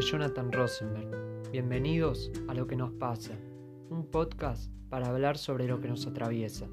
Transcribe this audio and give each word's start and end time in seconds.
Jonathan 0.00 0.50
Rosenberg. 0.50 1.50
Bienvenidos 1.50 2.32
a 2.48 2.54
Lo 2.54 2.66
que 2.66 2.74
nos 2.74 2.90
pasa, 2.92 3.34
un 3.90 4.10
podcast 4.10 4.72
para 4.88 5.08
hablar 5.08 5.36
sobre 5.36 5.66
lo 5.66 5.78
que 5.80 5.88
nos 5.88 6.06
atraviesa. 6.06 6.68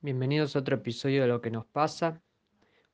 Bienvenidos 0.00 0.56
a 0.56 0.58
otro 0.58 0.74
episodio 0.74 1.22
de 1.22 1.28
Lo 1.28 1.40
que 1.40 1.52
nos 1.52 1.64
pasa. 1.64 2.20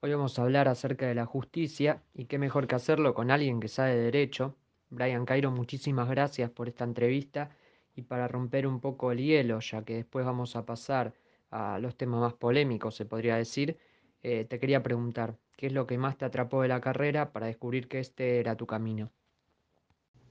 Hoy 0.00 0.12
vamos 0.12 0.38
a 0.38 0.42
hablar 0.42 0.68
acerca 0.68 1.06
de 1.06 1.14
la 1.14 1.24
justicia 1.24 2.02
y 2.12 2.26
qué 2.26 2.38
mejor 2.38 2.66
que 2.66 2.74
hacerlo 2.74 3.14
con 3.14 3.30
alguien 3.30 3.60
que 3.60 3.68
sabe 3.68 3.96
de 3.96 4.02
derecho. 4.02 4.56
Brian 4.91 5.24
Cairo, 5.24 5.50
muchísimas 5.50 6.08
gracias 6.10 6.50
por 6.50 6.69
esta 6.69 6.84
entrevista 6.84 7.56
y 7.97 8.02
para 8.02 8.28
romper 8.28 8.66
un 8.66 8.80
poco 8.80 9.10
el 9.10 9.19
hielo, 9.19 9.58
ya 9.60 9.83
que 9.84 9.94
después 9.94 10.27
vamos 10.27 10.55
a 10.55 10.66
pasar 10.66 11.14
a 11.50 11.78
los 11.78 11.96
temas 11.96 12.20
más 12.20 12.34
polémicos, 12.34 12.95
se 12.96 13.06
podría 13.06 13.36
decir, 13.36 13.78
eh, 14.22 14.45
te 14.45 14.58
quería 14.58 14.82
preguntar, 14.82 15.38
¿qué 15.56 15.66
es 15.66 15.72
lo 15.72 15.86
que 15.86 15.98
más 15.98 16.16
te 16.18 16.24
atrapó 16.24 16.62
de 16.62 16.68
la 16.68 16.80
carrera 16.80 17.32
para 17.32 17.46
descubrir 17.46 17.88
que 17.88 18.00
este 18.00 18.41
era 18.41 18.56
tu 18.56 18.66
camino? 18.66 19.10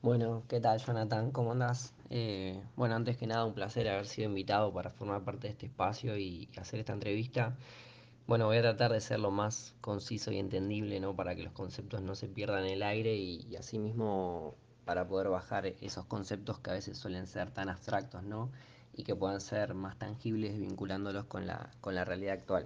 Bueno, 0.01 0.43
¿qué 0.47 0.59
tal 0.61 0.79
Jonathan? 0.79 1.31
¿Cómo 1.31 1.51
andás? 1.51 1.93
Eh, 2.09 2.61
bueno, 2.75 2.95
antes 2.95 3.17
que 3.17 3.27
nada 3.27 3.45
un 3.45 3.53
placer 3.53 3.87
haber 3.89 4.07
sido 4.07 4.29
invitado 4.29 4.73
para 4.73 4.91
formar 4.91 5.23
parte 5.23 5.47
de 5.47 5.51
este 5.51 5.65
espacio 5.67 6.17
y 6.17 6.49
hacer 6.57 6.79
esta 6.79 6.93
entrevista. 6.93 7.55
Bueno, 8.27 8.45
voy 8.47 8.57
a 8.57 8.61
tratar 8.61 8.93
de 8.93 9.01
ser 9.01 9.19
lo 9.19 9.31
más 9.31 9.75
conciso 9.81 10.31
y 10.31 10.38
entendible, 10.39 10.99
¿no? 10.99 11.15
Para 11.15 11.35
que 11.35 11.43
los 11.43 11.53
conceptos 11.53 12.01
no 12.01 12.15
se 12.15 12.27
pierdan 12.29 12.65
en 12.65 12.73
el 12.73 12.83
aire 12.83 13.15
y, 13.15 13.45
y 13.49 13.55
asimismo 13.57 14.55
para 14.85 15.07
poder 15.07 15.29
bajar 15.29 15.65
esos 15.67 16.05
conceptos 16.05 16.59
que 16.59 16.72
a 16.72 16.73
veces 16.73 16.97
suelen 16.97 17.27
ser 17.27 17.51
tan 17.51 17.69
abstractos, 17.69 18.23
¿no? 18.23 18.51
Y 19.00 19.03
que 19.03 19.16
puedan 19.16 19.39
ser 19.39 19.75
más 19.75 19.97
tangibles 19.97 20.59
vinculándolos 20.59 21.23
con 21.25 21.47
la, 21.47 21.72
con 21.80 21.95
la 21.95 22.03
realidad 22.03 22.33
actual. 22.33 22.66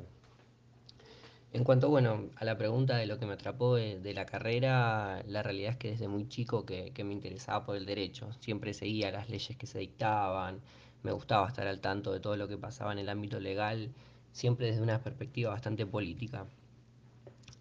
En 1.52 1.64
cuanto 1.64 1.90
bueno, 1.90 2.31
a 2.38 2.45
la 2.45 2.58
pregunta 2.58 2.98
de 2.98 3.06
lo 3.06 3.20
que 3.20 3.28
me 3.28 3.34
atrapó 3.34 3.75
de, 3.75 4.14
la 4.16 4.25
carrera, 4.25 5.22
la 5.28 5.44
realidad 5.44 5.73
es 5.73 5.78
que 5.78 5.92
desde 5.92 6.08
muy 6.08 6.28
chico 6.28 6.66
que, 6.66 6.92
me 7.03 7.14
interesaba 7.14 7.64
por 7.64 7.75
el 7.75 7.86
derecho. 7.86 8.34
Siempre 8.40 8.73
seguía 8.73 9.12
las 9.12 9.30
leyes 9.30 9.56
que 9.56 9.67
se 9.67 9.78
dictaban, 9.78 10.59
me 11.03 11.12
gustaba 11.12 11.48
estar 11.48 11.67
al 11.67 11.80
tanto 11.80 12.12
de 12.12 12.20
todo 12.20 12.36
lo 12.36 12.47
que 12.47 12.58
pasaba 12.58 12.92
en 12.92 12.97
el 12.97 13.09
ámbito 13.09 13.40
legal, 13.40 13.92
siempre 14.31 14.66
desde 14.66 14.81
una 14.81 15.03
perspectiva 15.03 15.52
bastante 15.52 15.86
política. 15.86 16.47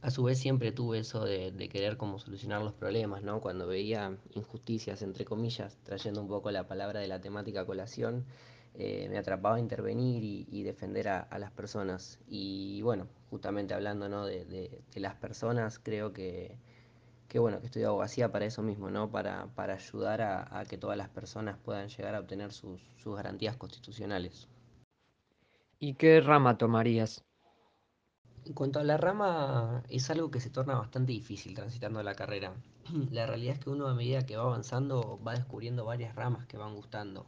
A 0.01 0.11
su 0.11 0.23
vez 0.23 0.39
siempre 0.39 0.73
tuve 0.73 1.01
eso 1.01 1.27
de, 1.27 1.53
de 1.53 1.69
querer 1.69 1.98
como 1.98 2.19
solucionar 2.19 2.62
los 2.62 2.73
problemas, 2.73 3.23
¿no? 3.23 3.42
Cuando 3.42 3.67
veía 3.67 4.17
injusticias, 4.34 5.03
entre 5.03 5.27
comillas, 5.27 5.77
trayendo 5.83 6.23
un 6.23 6.29
poco 6.29 6.51
la 6.51 6.67
palabra 6.67 7.01
de 7.01 7.09
la 7.09 7.20
temática 7.20 7.67
colación, 7.67 8.25
eh, 8.75 9.09
me 9.11 9.19
atrapaba 9.19 9.61
intervenir 9.61 10.25
y, 10.25 10.62
defender 10.62 11.09
a, 11.09 11.39
las 11.39 11.51
personas. 11.51 12.19
Y 12.27 12.81
bueno, 12.83 13.06
justamente 13.31 13.75
hablando 13.75 14.09
¿no? 14.09 14.25
de, 14.25 14.83
las 14.95 15.14
personas, 15.17 15.79
creo 15.79 16.12
que, 16.12 16.59
que, 17.29 17.39
bueno, 17.39 17.61
que 17.61 17.67
estudio 17.67 17.89
abogacía 17.89 18.33
para 18.33 18.47
eso 18.47 18.62
mismo, 18.62 18.91
¿no? 18.91 19.11
para, 19.11 19.47
para 19.55 19.75
ayudar 19.75 20.23
a, 20.23 20.64
que 20.69 20.79
todas 20.79 20.97
las 20.97 21.09
personas 21.09 21.59
puedan 21.59 21.89
llegar 21.89 22.14
a 22.14 22.20
obtener 22.20 22.53
sus, 22.53 22.81
sus 22.97 23.14
garantías 23.17 23.56
constitucionales. 23.56 24.48
¿Y 25.79 25.95
qué 25.95 26.20
rama 26.20 26.57
tomarías? 26.57 27.25
En 28.45 28.55
cuanto 28.55 28.81
a 28.81 28.84
la 28.84 28.97
rama, 28.97 29.84
es 29.89 30.11
algo 30.11 30.31
que 30.31 30.41
se 30.41 30.51
torna 30.51 30.75
bastante 30.75 31.12
difícil 31.12 31.55
transitando 31.55 32.03
la 32.03 32.14
carrera. 32.14 32.55
La 33.12 33.27
realidad 33.27 33.55
es 33.55 33.61
que 33.61 33.70
uno 33.70 33.86
a 33.86 33.95
medida 33.95 34.27
que 34.27 34.36
va 34.36 34.42
avanzando 34.42 35.20
va 35.25 35.34
descubriendo 35.34 35.84
varias 35.84 36.17
ramas 36.17 36.47
que 36.47 36.57
van 36.57 36.75
gustando. 36.75 37.27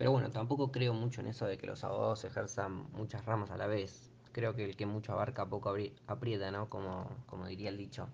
Pero 0.00 0.12
bueno, 0.12 0.30
tampoco 0.30 0.72
creo 0.72 0.94
mucho 0.94 1.20
en 1.20 1.26
eso 1.26 1.44
de 1.46 1.58
que 1.58 1.66
los 1.66 1.84
abogados 1.84 2.24
ejerzan 2.24 2.90
muchas 2.92 3.22
ramas 3.26 3.50
a 3.50 3.58
la 3.58 3.66
vez. 3.66 4.10
Creo 4.32 4.54
que 4.54 4.64
el 4.64 4.74
que 4.74 4.86
mucho 4.86 5.12
abarca 5.12 5.44
poco 5.44 5.74
aprieta, 6.06 6.50
¿no? 6.50 6.70
Como, 6.70 7.06
como 7.26 7.46
diría 7.46 7.68
el 7.68 7.76
dicho. 7.76 8.08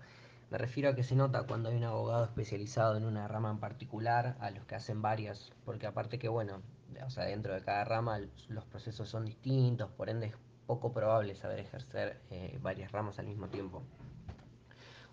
Me 0.51 0.57
refiero 0.57 0.89
a 0.89 0.95
que 0.95 1.03
se 1.03 1.15
nota 1.15 1.47
cuando 1.47 1.69
hay 1.69 1.77
un 1.77 1.85
abogado 1.85 2.25
especializado 2.25 2.97
en 2.97 3.05
una 3.05 3.29
rama 3.29 3.51
en 3.51 3.59
particular 3.59 4.35
a 4.41 4.51
los 4.51 4.65
que 4.65 4.75
hacen 4.75 5.01
varias, 5.01 5.53
porque 5.63 5.87
aparte 5.87 6.19
que 6.19 6.27
bueno, 6.27 6.61
o 7.05 7.09
sea, 7.09 7.23
dentro 7.23 7.53
de 7.53 7.61
cada 7.61 7.85
rama 7.85 8.19
los 8.49 8.65
procesos 8.65 9.07
son 9.07 9.23
distintos, 9.23 9.89
por 9.91 10.09
ende 10.09 10.25
es 10.25 10.33
poco 10.65 10.91
probable 10.91 11.35
saber 11.35 11.59
ejercer 11.59 12.19
eh, 12.31 12.59
varias 12.61 12.91
ramas 12.91 13.17
al 13.17 13.27
mismo 13.27 13.47
tiempo. 13.47 13.81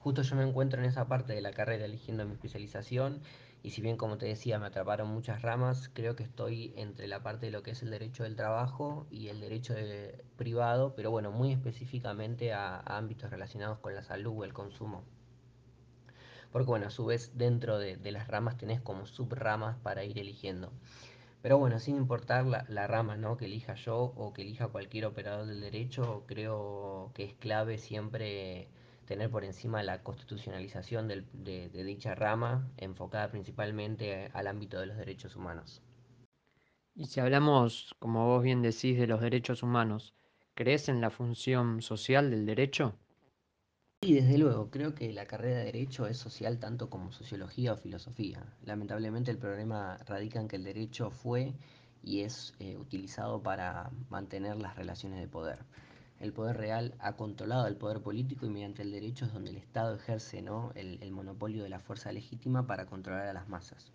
Justo 0.00 0.22
yo 0.22 0.34
me 0.34 0.42
encuentro 0.42 0.80
en 0.80 0.86
esa 0.86 1.06
parte 1.06 1.34
de 1.34 1.40
la 1.40 1.52
carrera 1.52 1.84
eligiendo 1.84 2.26
mi 2.26 2.32
especialización 2.32 3.20
y 3.64 3.70
si 3.70 3.80
bien, 3.80 3.96
como 3.96 4.18
te 4.18 4.26
decía, 4.26 4.58
me 4.58 4.66
atraparon 4.66 5.08
muchas 5.08 5.40
ramas, 5.40 5.90
creo 5.94 6.14
que 6.14 6.22
estoy 6.22 6.74
entre 6.76 7.08
la 7.08 7.22
parte 7.22 7.46
de 7.46 7.52
lo 7.52 7.62
que 7.62 7.70
es 7.70 7.82
el 7.82 7.90
derecho 7.90 8.22
del 8.22 8.36
trabajo 8.36 9.06
y 9.10 9.28
el 9.28 9.40
derecho 9.40 9.74
privado, 10.36 10.94
pero 10.94 11.10
bueno, 11.10 11.32
muy 11.32 11.50
específicamente 11.50 12.52
a, 12.52 12.80
ámbitos 12.80 13.30
relacionados 13.30 13.78
con 13.78 13.94
la 13.94 14.02
salud 14.02 14.34
o 14.36 14.44
el 14.44 14.52
consumo. 14.52 15.02
Porque 16.52 16.66
bueno, 16.66 16.88
a 16.88 16.90
su 16.90 17.06
vez 17.06 17.38
dentro 17.38 17.78
de, 17.78 17.96
las 18.12 18.28
ramas 18.28 18.58
tenés 18.58 18.82
como 18.82 19.06
subramas 19.06 19.78
para 19.78 20.04
ir 20.04 20.18
eligiendo. 20.18 20.70
Pero 21.40 21.56
bueno, 21.56 21.78
sin 21.78 21.96
importar 21.96 22.44
la, 22.44 22.66
la, 22.68 22.86
rama 22.86 23.16
¿no? 23.16 23.38
que 23.38 23.46
elija 23.46 23.76
yo 23.76 24.12
o 24.14 24.34
que 24.34 24.42
elija 24.42 24.68
cualquier 24.68 25.06
operador 25.06 25.46
del 25.46 25.62
derecho, 25.62 26.24
creo 26.26 27.12
que 27.14 27.24
es 27.24 27.32
clave 27.32 27.78
siempre 27.78 28.68
tener 29.04 29.30
por 29.30 29.44
encima 29.44 29.82
la 29.82 30.02
constitucionalización 30.02 31.08
de, 31.08 31.84
dicha 31.84 32.14
rama, 32.14 32.70
enfocada 32.76 33.30
principalmente 33.30 34.30
al 34.32 34.46
ámbito 34.46 34.80
de 34.80 34.86
los 34.86 34.96
derechos 34.96 35.36
humanos. 35.36 35.82
Y 36.94 37.06
si 37.06 37.20
hablamos, 37.20 37.94
como 37.98 38.26
vos 38.26 38.42
bien 38.42 38.62
decís, 38.62 38.98
de 38.98 39.06
los 39.06 39.20
derechos 39.20 39.62
humanos, 39.62 40.14
¿crees 40.54 40.88
en 40.88 41.00
la 41.00 41.10
función 41.10 41.82
social 41.82 42.30
del 42.30 42.46
derecho? 42.46 42.94
Sí, 44.02 44.14
desde 44.14 44.38
luego, 44.38 44.70
creo 44.70 44.94
que 44.94 45.12
la 45.12 45.26
carrera 45.26 45.60
de 45.60 45.64
Derecho 45.64 46.06
es 46.06 46.18
social 46.18 46.58
tanto 46.58 46.90
como 46.90 47.10
sociología 47.10 47.72
o 47.72 47.76
filosofía. 47.78 48.44
Lamentablemente 48.62 49.30
el 49.30 49.38
problema 49.38 49.96
radica 50.06 50.40
en 50.40 50.46
que 50.46 50.56
el 50.56 50.64
derecho 50.64 51.10
fue 51.10 51.54
y 52.02 52.20
es 52.20 52.54
eh, 52.58 52.76
utilizado 52.76 53.42
para 53.42 53.90
mantener 54.10 54.58
las 54.58 54.76
relaciones 54.76 55.20
de 55.20 55.26
poder 55.26 55.64
el 56.20 56.32
poder 56.32 56.56
real 56.56 56.94
ha 57.00 57.16
controlado 57.16 57.66
el 57.66 57.76
poder 57.76 58.00
político 58.00 58.46
y 58.46 58.50
mediante 58.50 58.82
el 58.82 58.92
derecho 58.92 59.24
es 59.24 59.32
donde 59.32 59.50
el 59.50 59.56
Estado 59.56 59.94
ejerce 59.94 60.42
¿no? 60.42 60.72
el, 60.74 61.10
monopolio 61.10 61.62
de 61.62 61.68
la 61.68 61.80
fuerza 61.80 62.12
legítima 62.12 62.66
para 62.66 62.86
controlar 62.86 63.26
a 63.26 63.32
las 63.32 63.48
masas. 63.48 63.92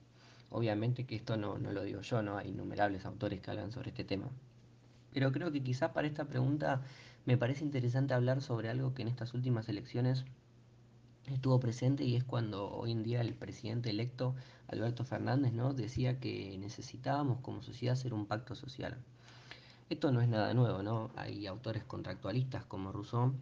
Obviamente 0.50 1.06
que 1.06 1.16
esto 1.16 1.38
no, 1.38 1.58
no 1.58 1.72
lo 1.72 1.84
digo 1.84 2.02
yo, 2.02 2.22
¿no? 2.22 2.38
hay 2.38 2.50
innumerables 2.50 3.06
autores 3.06 3.42
que 3.42 3.52
hablan 3.52 3.72
sobre 3.72 3.90
este 3.90 4.04
tema. 4.04 4.30
Pero 5.14 5.32
creo 5.32 5.52
que 5.52 5.64
quizás 5.64 5.92
para 5.92 6.08
esta 6.08 6.26
pregunta 6.26 6.82
me 7.26 7.38
parece 7.38 7.64
interesante 7.64 8.14
hablar 8.14 8.42
sobre 8.42 8.70
algo 8.70 8.94
que 8.94 9.02
en 9.02 9.08
estas 9.08 9.34
últimas 9.34 9.70
elecciones 9.70 10.26
estuvo 11.26 11.60
presente 11.60 12.04
y 12.04 12.16
es 12.16 12.24
cuando 12.24 12.72
hoy 12.72 12.92
en 12.92 13.04
día 13.04 13.22
el 13.22 13.34
presidente 13.34 13.90
electo 13.90 14.36
Alberto 14.68 15.04
Fernández 15.04 15.54
¿no? 15.54 15.74
decía 15.74 16.20
que 16.20 16.58
necesitábamos 16.60 17.40
como 17.42 17.62
sociedad 17.62 17.94
hacer 17.94 18.14
un 18.14 18.26
pacto 18.26 18.56
social. 18.56 18.98
Esto 19.90 20.12
no 20.12 20.22
es 20.22 20.30
nada 20.30 20.54
nuevo, 20.54 20.84
¿no? 20.84 21.10
Hay 21.16 21.48
autores 21.48 21.84
contractualistas 21.84 22.64
como 22.66 22.92
Rousseau 22.92 23.34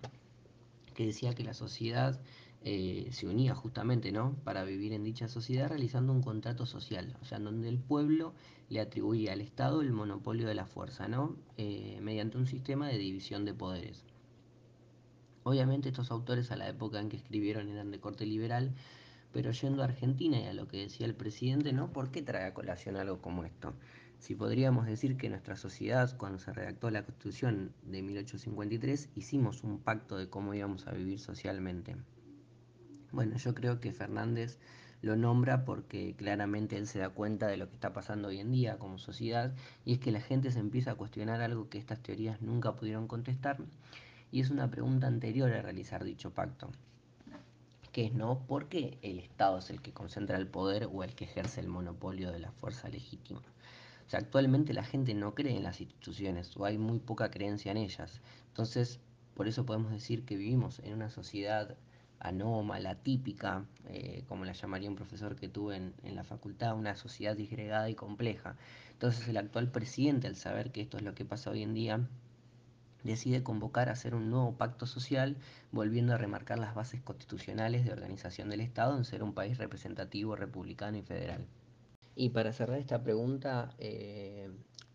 que 0.94 1.06
decía 1.06 1.36
que 1.36 1.44
la 1.44 1.54
sociedad 1.54 2.20
eh, 2.64 3.10
se 3.12 3.28
unía 3.28 3.54
justamente, 3.54 4.14
¿no? 4.14 4.34
Para 4.46 4.64
vivir 4.64 4.94
en 4.94 5.04
dicha 5.04 5.28
sociedad 5.28 5.68
realizando 5.68 6.14
un 6.14 6.22
contrato 6.22 6.66
social, 6.66 7.16
o 7.22 7.26
sea, 7.26 7.40
donde 7.40 7.68
el 7.68 7.80
pueblo 7.80 8.34
le 8.70 8.80
atribuía 8.80 9.34
al 9.34 9.42
Estado 9.42 9.82
el 9.82 9.92
monopolio 9.92 10.48
de 10.48 10.56
la 10.56 10.66
fuerza, 10.66 11.10
¿no? 11.10 11.36
Eh, 11.58 12.00
mediante 12.02 12.38
un 12.38 12.48
sistema 12.48 12.88
de 12.88 12.98
división 12.98 13.44
de 13.44 13.54
poderes. 13.54 14.06
Obviamente 15.44 15.90
estos 15.90 16.12
autores 16.12 16.52
a 16.52 16.56
la 16.56 16.68
época 16.70 17.00
en 17.00 17.10
que 17.10 17.18
escribieron 17.18 17.70
eran 17.70 17.92
de 17.92 18.00
corte 18.00 18.26
liberal, 18.26 18.74
pero 19.32 19.52
yendo 19.52 19.82
a 19.82 19.86
Argentina 19.86 20.40
y 20.40 20.46
a 20.46 20.54
lo 20.54 20.68
que 20.68 20.78
decía 20.78 21.06
el 21.06 21.16
presidente, 21.16 21.74
¿no? 21.74 21.92
¿Por 21.92 22.12
qué 22.12 22.22
trae 22.22 22.46
a 22.46 22.54
colación 22.54 22.96
algo 22.96 23.22
como 23.22 23.44
esto? 23.44 23.74
Si 24.20 24.34
podríamos 24.36 24.88
decir 24.88 25.16
que 25.16 25.30
nuestra 25.30 25.56
sociedad, 25.56 26.18
cuando 26.18 26.40
se 26.40 26.52
redactó 26.52 26.90
la 26.90 27.04
Constitución 27.04 27.74
de 27.84 28.02
1853, 28.02 29.10
hicimos 29.16 29.64
un 29.64 29.80
pacto 29.80 30.18
de 30.18 30.30
cómo 30.30 30.54
íbamos 30.54 30.88
a 30.88 30.92
vivir 30.92 31.20
socialmente. 31.20 31.96
Bueno, 33.12 33.38
yo 33.38 33.54
creo 33.54 33.80
que 33.80 33.94
Fernández 33.94 34.60
lo 35.02 35.16
nombra 35.16 35.64
porque 35.64 36.16
claramente 36.16 36.78
él 36.78 36.88
se 36.88 37.00
da 37.00 37.10
cuenta 37.10 37.48
de 37.48 37.58
lo 37.58 37.70
que 37.70 37.76
está 37.76 37.94
pasando 37.94 38.30
hoy 38.30 38.40
en 38.40 38.52
día 38.52 38.80
como 38.80 38.98
sociedad 38.98 39.54
y 39.86 39.94
es 39.94 40.00
que 40.00 40.12
la 40.12 40.22
gente 40.22 40.52
se 40.52 40.60
empieza 40.60 40.92
a 40.92 40.96
cuestionar 40.96 41.42
algo 41.42 41.70
que 41.70 41.78
estas 41.78 42.02
teorías 42.02 42.42
nunca 42.42 42.76
pudieron 42.76 43.08
contestar 43.08 43.58
y 44.32 44.42
es 44.42 44.50
una 44.50 44.70
pregunta 44.70 45.08
anterior 45.08 45.54
a 45.54 45.62
realizar 45.62 46.04
dicho 46.04 46.34
pacto 46.34 46.72
es 48.06 48.14
no 48.14 48.46
por 48.48 48.70
qué 48.70 48.98
el 49.02 49.20
Estado 49.20 49.60
es 49.60 49.70
el 49.70 49.82
que 49.82 49.94
concentra 49.94 50.38
el 50.38 50.48
poder 50.48 50.90
o 50.92 51.04
el 51.04 51.16
que 51.16 51.26
ejerce 51.26 51.62
el 51.62 51.68
monopolio 51.68 52.32
de 52.32 52.40
la 52.40 52.52
fuerza 52.52 52.90
legítima. 52.90 53.42
O 54.06 54.10
sea, 54.10 54.20
actualmente 54.20 54.74
la 54.74 54.84
gente 54.84 55.14
no 55.14 55.34
cree 55.36 55.58
en 55.58 55.64
las 55.64 55.82
instituciones 55.82 56.56
o 56.56 56.66
hay 56.66 56.78
muy 56.78 57.00
poca 57.00 57.30
creencia 57.30 57.72
en 57.72 57.78
ellas. 57.78 58.22
Entonces, 58.48 59.00
por 59.34 59.48
eso 59.48 59.66
podemos 59.66 59.92
decir 59.92 60.26
que 60.26 60.38
vivimos 60.38 60.80
en 60.80 60.94
una 60.94 61.10
sociedad 61.10 61.76
anómala, 62.20 62.96
típica, 62.96 63.66
eh, 63.90 64.24
como 64.28 64.46
la 64.46 64.54
llamaría 64.54 64.90
un 64.90 64.96
profesor 64.96 65.36
que 65.36 65.50
tuve 65.50 65.76
en, 65.76 65.94
en, 66.04 66.16
la 66.16 66.24
facultad, 66.24 66.76
una 66.76 66.96
sociedad 66.96 67.36
disgregada 67.36 67.90
y 67.90 67.96
compleja. 67.96 68.56
Entonces 68.94 69.28
el 69.28 69.38
actual 69.38 69.72
presidente, 69.72 70.28
al 70.28 70.36
saber 70.36 70.72
que 70.72 70.82
esto 70.82 70.98
es 70.98 71.04
lo 71.04 71.14
que 71.14 71.26
pasa 71.26 71.52
hoy 71.52 71.64
en 71.64 71.74
día, 71.74 72.08
decide 73.04 73.44
convocar 73.44 73.90
a 73.90 73.94
hacer 73.94 74.16
un 74.16 74.30
nuevo 74.30 74.58
pacto 74.58 74.86
social, 74.86 75.38
volviendo 75.72 76.14
a 76.14 76.18
remarcar 76.18 76.60
las 76.60 76.76
bases 76.76 77.02
constitucionales 77.02 77.86
de 77.86 77.92
organización 77.92 78.50
del 78.50 78.62
Estado 78.62 78.98
en 78.98 79.06
ser 79.06 79.24
un 79.24 79.34
país 79.34 79.58
representativo, 79.58 80.36
republicano 80.36 80.98
y 80.98 81.04
federal. 81.04 81.46
Y 82.16 82.30
para 82.30 82.52
cerrar 82.54 82.80
esta 82.80 83.04
pregunta, 83.04 83.70
eh, 83.78 84.50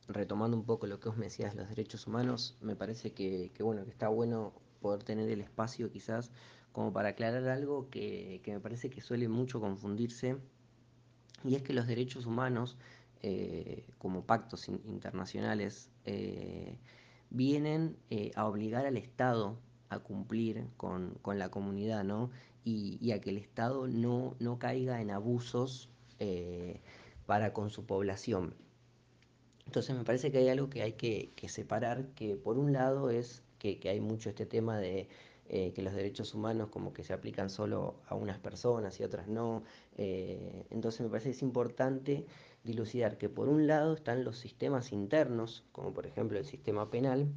retomando 0.08 0.56
un 0.56 0.64
poco 0.64 0.86
lo 0.86 1.00
que 1.00 1.10
me 1.12 1.26
decías, 1.26 1.54
los 1.54 1.68
derechos 1.68 2.06
humanos, 2.06 2.56
me 2.60 2.76
parece 2.76 3.12
que, 3.12 3.50
que, 3.54 3.62
bueno, 3.62 3.84
que 3.84 3.90
está 3.90 4.08
bueno 4.08 4.52
poder 4.80 5.04
tener 5.04 5.30
el 5.30 5.40
espacio 5.40 5.90
quizás 5.90 6.32
como 6.72 6.92
para 6.92 7.10
aclarar 7.10 7.48
algo 7.48 7.88
que, 7.90 8.40
que 8.42 8.52
me 8.52 8.60
parece 8.60 8.90
que 8.90 9.00
suele 9.00 9.28
mucho 9.28 9.60
confundirse, 9.60 10.38
y 11.44 11.54
es 11.54 11.62
que 11.62 11.72
los 11.72 11.86
derechos 11.86 12.26
humanos, 12.26 12.76
eh, 13.22 13.84
como 13.98 14.24
pactos 14.24 14.68
internacionales, 14.68 15.90
eh, 16.04 16.78
vienen 17.32 17.96
eh, 18.10 18.30
a 18.36 18.46
obligar 18.46 18.86
al 18.86 18.96
Estado 18.96 19.58
a 19.88 19.98
cumplir 19.98 20.66
con, 20.76 21.18
con 21.22 21.38
la 21.38 21.50
comunidad, 21.50 22.04
¿no? 22.04 22.30
Y, 22.64 23.10
a 23.10 23.20
que 23.20 23.30
el 23.30 23.38
Estado 23.38 23.88
no, 23.88 24.36
no 24.38 24.58
caiga 24.58 25.00
en 25.02 25.10
abusos 25.10 25.90
eh, 26.20 26.80
para 27.26 27.52
con 27.52 27.70
su 27.70 27.84
población. 27.84 28.54
Entonces 29.66 29.96
me 29.96 30.04
parece 30.04 30.30
que 30.30 30.38
hay 30.38 30.48
algo 30.48 30.70
que 30.70 30.82
hay 30.82 30.92
que, 30.92 31.32
separar, 31.48 32.06
que 32.14 32.36
por 32.36 32.58
un 32.58 32.72
lado 32.72 33.10
es 33.10 33.42
que, 33.58 33.80
hay 33.84 34.00
mucho 34.00 34.28
este 34.28 34.46
tema 34.46 34.78
de 34.78 35.08
eh, 35.48 35.72
que 35.72 35.82
los 35.82 35.92
derechos 35.92 36.34
humanos 36.34 36.68
como 36.70 36.92
que 36.92 37.02
se 37.02 37.12
aplican 37.12 37.50
solo 37.50 37.96
a 38.06 38.14
unas 38.14 38.38
personas 38.38 39.00
y 39.00 39.04
otras 39.04 39.26
no. 39.26 39.64
Entonces 39.96 41.00
me 41.00 41.08
parece 41.08 41.30
que 41.30 41.36
es 41.36 41.42
importante 41.42 42.26
dilucidar 42.64 43.18
que 43.18 43.28
por 43.28 43.48
un 43.48 43.66
lado 43.66 43.94
están 43.94 44.24
los 44.24 44.38
sistemas 44.38 44.92
internos, 44.92 45.64
como 45.72 45.92
por 45.92 46.06
ejemplo 46.06 46.38
el 46.38 46.44
sistema 46.44 46.90
penal, 46.90 47.28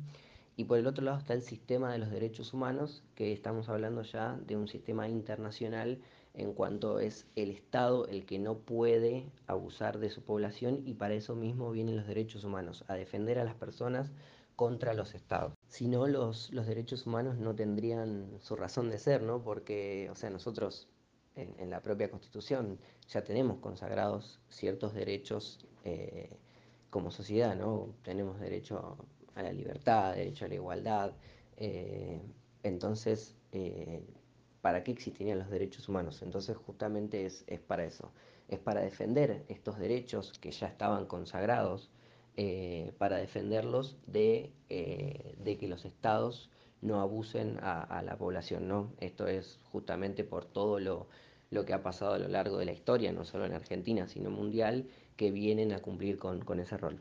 y 0.58 0.66
por 0.66 0.78
el 0.78 0.88
otro 0.88 1.04
lado 1.04 1.18
está 1.18 1.34
el 1.34 1.42
sistema 1.42 1.92
de 1.92 1.98
los 1.98 2.10
derechos 2.10 2.54
humanos, 2.54 3.04
que 3.16 3.34
estamos 3.34 3.68
hablando 3.68 4.04
ya 4.04 4.40
de 4.46 4.56
un 4.56 4.68
sistema 4.68 5.10
internacional 5.10 6.00
en 6.34 6.54
cuanto 6.54 7.00
es 7.00 7.26
el 7.36 7.50
Estado 7.52 8.08
el 8.08 8.26
que 8.26 8.40
no 8.40 8.58
puede 8.60 9.26
abusar 9.48 10.00
de 10.00 10.10
su 10.10 10.22
población 10.22 10.82
y 10.86 10.94
para 10.94 11.14
eso 11.14 11.36
mismo 11.36 11.72
vienen 11.72 11.98
los 11.98 12.08
derechos 12.08 12.44
humanos, 12.44 12.84
a 12.88 12.96
defender 12.96 13.40
a 13.40 13.44
las 13.44 13.56
personas 13.56 14.12
contra 14.56 14.94
los 14.94 15.16
estados. 15.16 15.54
Si 15.68 15.88
no, 15.88 16.08
los, 16.08 16.52
los 16.52 16.66
derechos 16.66 17.06
humanos 17.06 17.38
no 17.38 17.56
tendrían 17.56 18.38
su 18.40 18.56
razón 18.56 18.90
de 18.90 19.00
ser, 19.00 19.22
¿no? 19.22 19.44
Porque, 19.44 20.10
o 20.12 20.16
sea, 20.16 20.30
nosotros 20.30 20.88
en, 21.36 21.70
la 21.70 21.82
propia 21.82 22.10
Constitución 22.10 22.80
ya 23.10 23.24
tenemos 23.24 23.60
consagrados 23.60 24.40
ciertos 24.50 24.94
derechos 24.94 25.66
eh, 25.84 26.30
como 26.90 27.12
sociedad, 27.12 27.56
¿no? 27.56 27.94
Tenemos 28.04 28.40
derecho 28.40 28.98
a 29.36 29.44
la 29.44 29.52
libertad, 29.52 30.16
derecho 30.16 30.46
a 30.46 30.48
la 30.48 30.56
igualdad. 30.56 31.12
Eh, 31.58 32.22
entonces, 32.64 33.36
eh, 33.52 34.02
¿para 34.62 34.84
qué 34.84 34.92
existirían 34.92 35.40
los 35.40 35.50
derechos 35.50 35.90
humanos? 35.90 36.22
Entonces, 36.22 36.56
justamente 36.58 37.26
es, 37.26 37.44
es 37.48 37.60
para 37.60 37.86
eso. 37.86 38.12
Es 38.48 38.60
para 38.60 38.82
defender 38.82 39.44
estos 39.50 39.78
derechos 39.78 40.38
que 40.40 40.52
ya 40.52 40.68
estaban 40.68 41.06
consagrados 41.06 41.90
para 42.98 43.16
defenderlos 43.16 43.96
de, 44.08 44.52
de, 44.68 45.58
que 45.58 45.70
los 45.70 45.86
estados 45.86 46.50
no 46.86 47.02
abusen 47.02 47.58
a, 47.62 48.02
la 48.04 48.18
población. 48.18 48.68
¿no? 48.68 48.94
Esto 49.00 49.28
es 49.28 49.60
justamente 49.72 50.24
por 50.24 50.46
todo 50.46 50.80
lo, 50.80 51.08
lo, 51.50 51.66
que 51.66 51.74
ha 51.74 51.82
pasado 51.82 52.14
a 52.14 52.20
lo 52.20 52.28
largo 52.28 52.58
de 52.58 52.66
la 52.66 52.72
historia, 52.72 53.12
no 53.12 53.26
solo 53.26 53.46
en 53.46 53.54
Argentina, 53.54 54.08
sino 54.08 54.30
mundial, 54.30 54.88
que 55.18 55.32
vienen 55.32 55.72
a 55.74 55.80
cumplir 55.80 56.18
con, 56.18 56.42
con 56.42 56.60
ese 56.60 56.78
rol. 56.78 57.00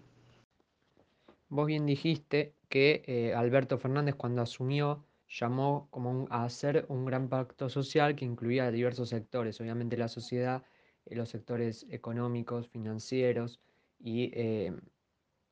Vos 1.49 1.67
bien 1.67 1.87
dijiste 1.87 2.55
que 2.69 3.03
eh, 3.07 3.35
Alberto 3.35 3.79
Fernández 3.79 4.15
cuando 4.17 4.43
asumió 4.43 5.05
llamó 5.29 5.89
como 5.91 6.11
un, 6.11 6.27
a 6.31 6.45
hacer 6.45 6.87
un 6.89 7.05
gran 7.05 7.29
pacto 7.29 7.69
social 7.69 8.17
que 8.17 8.25
incluía 8.25 8.67
a 8.67 8.71
diversos 8.71 9.09
sectores, 9.11 9.61
obviamente 9.61 9.97
la 9.97 10.09
sociedad, 10.09 10.63
eh, 11.07 11.15
los 11.17 11.29
sectores 11.29 11.87
económicos, 11.91 12.69
financieros 12.69 13.61
y 13.99 14.31
eh, 14.35 14.73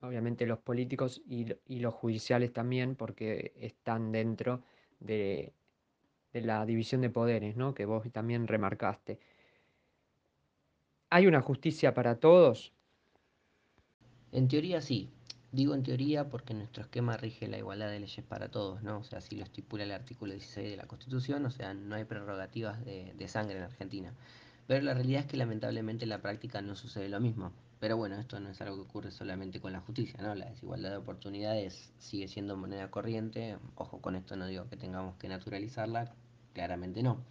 obviamente 0.02 0.46
los 0.46 0.58
políticos 0.58 1.22
y, 1.26 1.46
y, 1.66 1.80
los 1.80 1.94
judiciales 1.94 2.52
también, 2.52 2.96
porque 2.96 3.52
están 3.56 4.12
dentro 4.12 4.62
de, 5.00 5.52
la 6.32 6.66
división 6.66 7.00
de 7.00 7.10
poderes, 7.10 7.56
¿no? 7.56 7.74
que 7.74 7.84
vos 7.84 8.10
también 8.12 8.46
remarcaste. 8.46 9.20
¿Hay 11.10 11.26
una 11.26 11.40
justicia 11.40 11.94
para 11.94 12.16
todos? 12.16 12.72
En 14.32 14.48
teoría 14.48 14.80
sí. 14.80 15.10
Digo 15.52 15.74
en 15.74 15.82
teoría 15.82 16.30
porque 16.30 16.54
nuestro 16.54 16.82
esquema 16.82 17.18
rige 17.18 17.46
la 17.46 17.58
igualdad 17.58 17.90
de 17.90 18.00
leyes 18.00 18.24
para 18.24 18.50
todos, 18.50 18.82
¿no? 18.82 19.00
O 19.00 19.04
sea, 19.04 19.18
así 19.18 19.36
lo 19.36 19.44
estipula 19.44 19.84
el 19.84 19.92
artículo 19.92 20.32
16 20.32 20.70
de 20.70 20.76
la 20.78 20.86
Constitución, 20.86 21.44
o 21.44 21.50
sea, 21.50 21.74
no 21.74 21.94
hay 21.94 22.04
prerrogativas 22.04 22.82
de, 22.86 23.12
de 23.14 23.28
sangre 23.28 23.58
en 23.58 23.64
Argentina. 23.64 24.14
Pero 24.66 24.82
la 24.82 24.94
realidad 24.94 25.20
es 25.20 25.26
que 25.26 25.36
lamentablemente 25.36 26.06
en 26.06 26.08
la 26.08 26.22
práctica 26.22 26.62
no 26.62 26.74
sucede 26.74 27.10
lo 27.10 27.20
mismo. 27.20 27.52
Pero 27.82 27.96
bueno, 27.96 28.14
esto 28.14 28.38
no 28.38 28.48
es 28.48 28.60
algo 28.60 28.76
que 28.76 28.82
ocurre 28.82 29.10
solamente 29.10 29.60
con 29.60 29.72
la 29.72 29.80
justicia, 29.80 30.22
¿no? 30.22 30.36
La 30.36 30.48
desigualdad 30.48 30.90
de 30.90 30.98
oportunidades 30.98 31.92
sigue 31.98 32.28
siendo 32.28 32.56
moneda 32.56 32.92
corriente. 32.92 33.58
Ojo, 33.74 34.00
con 34.00 34.14
esto 34.14 34.36
no 34.36 34.46
digo 34.46 34.68
que 34.68 34.76
tengamos 34.76 35.16
que 35.16 35.28
naturalizarla, 35.28 36.14
claramente 36.52 37.02
no. 37.02 37.24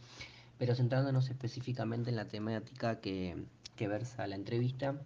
Pero 0.58 0.76
centrándonos 0.76 1.30
específicamente 1.30 2.10
en 2.10 2.18
la 2.18 2.28
temática 2.28 3.00
que, 3.00 3.46
versa 3.80 4.28
la 4.28 4.36
entrevista, 4.36 5.02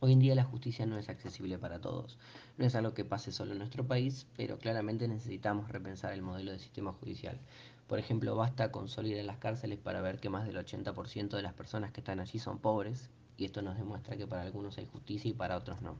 hoy 0.00 0.12
en 0.12 0.18
día 0.18 0.34
la 0.34 0.44
justicia 0.44 0.86
no 0.86 0.96
es 0.96 1.10
accesible 1.10 1.58
para 1.58 1.82
todos. 1.82 2.16
No 2.56 2.64
es 2.64 2.74
algo 2.74 2.94
que 2.94 3.04
pase 3.04 3.32
solo 3.32 3.52
en 3.52 3.58
nuestro 3.58 3.86
país, 3.86 4.26
pero 4.38 4.56
claramente 4.56 5.08
necesitamos 5.08 5.68
repensar 5.68 6.14
el 6.14 6.22
modelo 6.22 6.52
de 6.52 6.58
sistema 6.58 6.94
judicial. 6.94 7.38
Por 7.86 7.98
ejemplo, 7.98 8.34
basta 8.34 8.72
consolidar 8.72 9.26
las 9.26 9.36
cárceles 9.36 9.78
para 9.78 10.00
ver 10.00 10.20
que 10.20 10.30
más 10.30 10.46
del 10.46 10.56
80% 10.56 11.36
de 11.36 11.42
las 11.42 11.52
personas 11.52 11.92
que 11.92 12.00
están 12.00 12.18
allí 12.18 12.38
son 12.38 12.58
pobres 12.60 13.10
y 13.38 13.44
esto 13.44 13.62
nos 13.62 13.78
demuestra 13.78 14.16
que 14.16 14.26
para 14.26 14.42
algunos 14.42 14.76
hay 14.76 14.86
justicia 14.86 15.30
y 15.30 15.32
para 15.32 15.56
otros 15.56 15.80
no. 15.80 15.96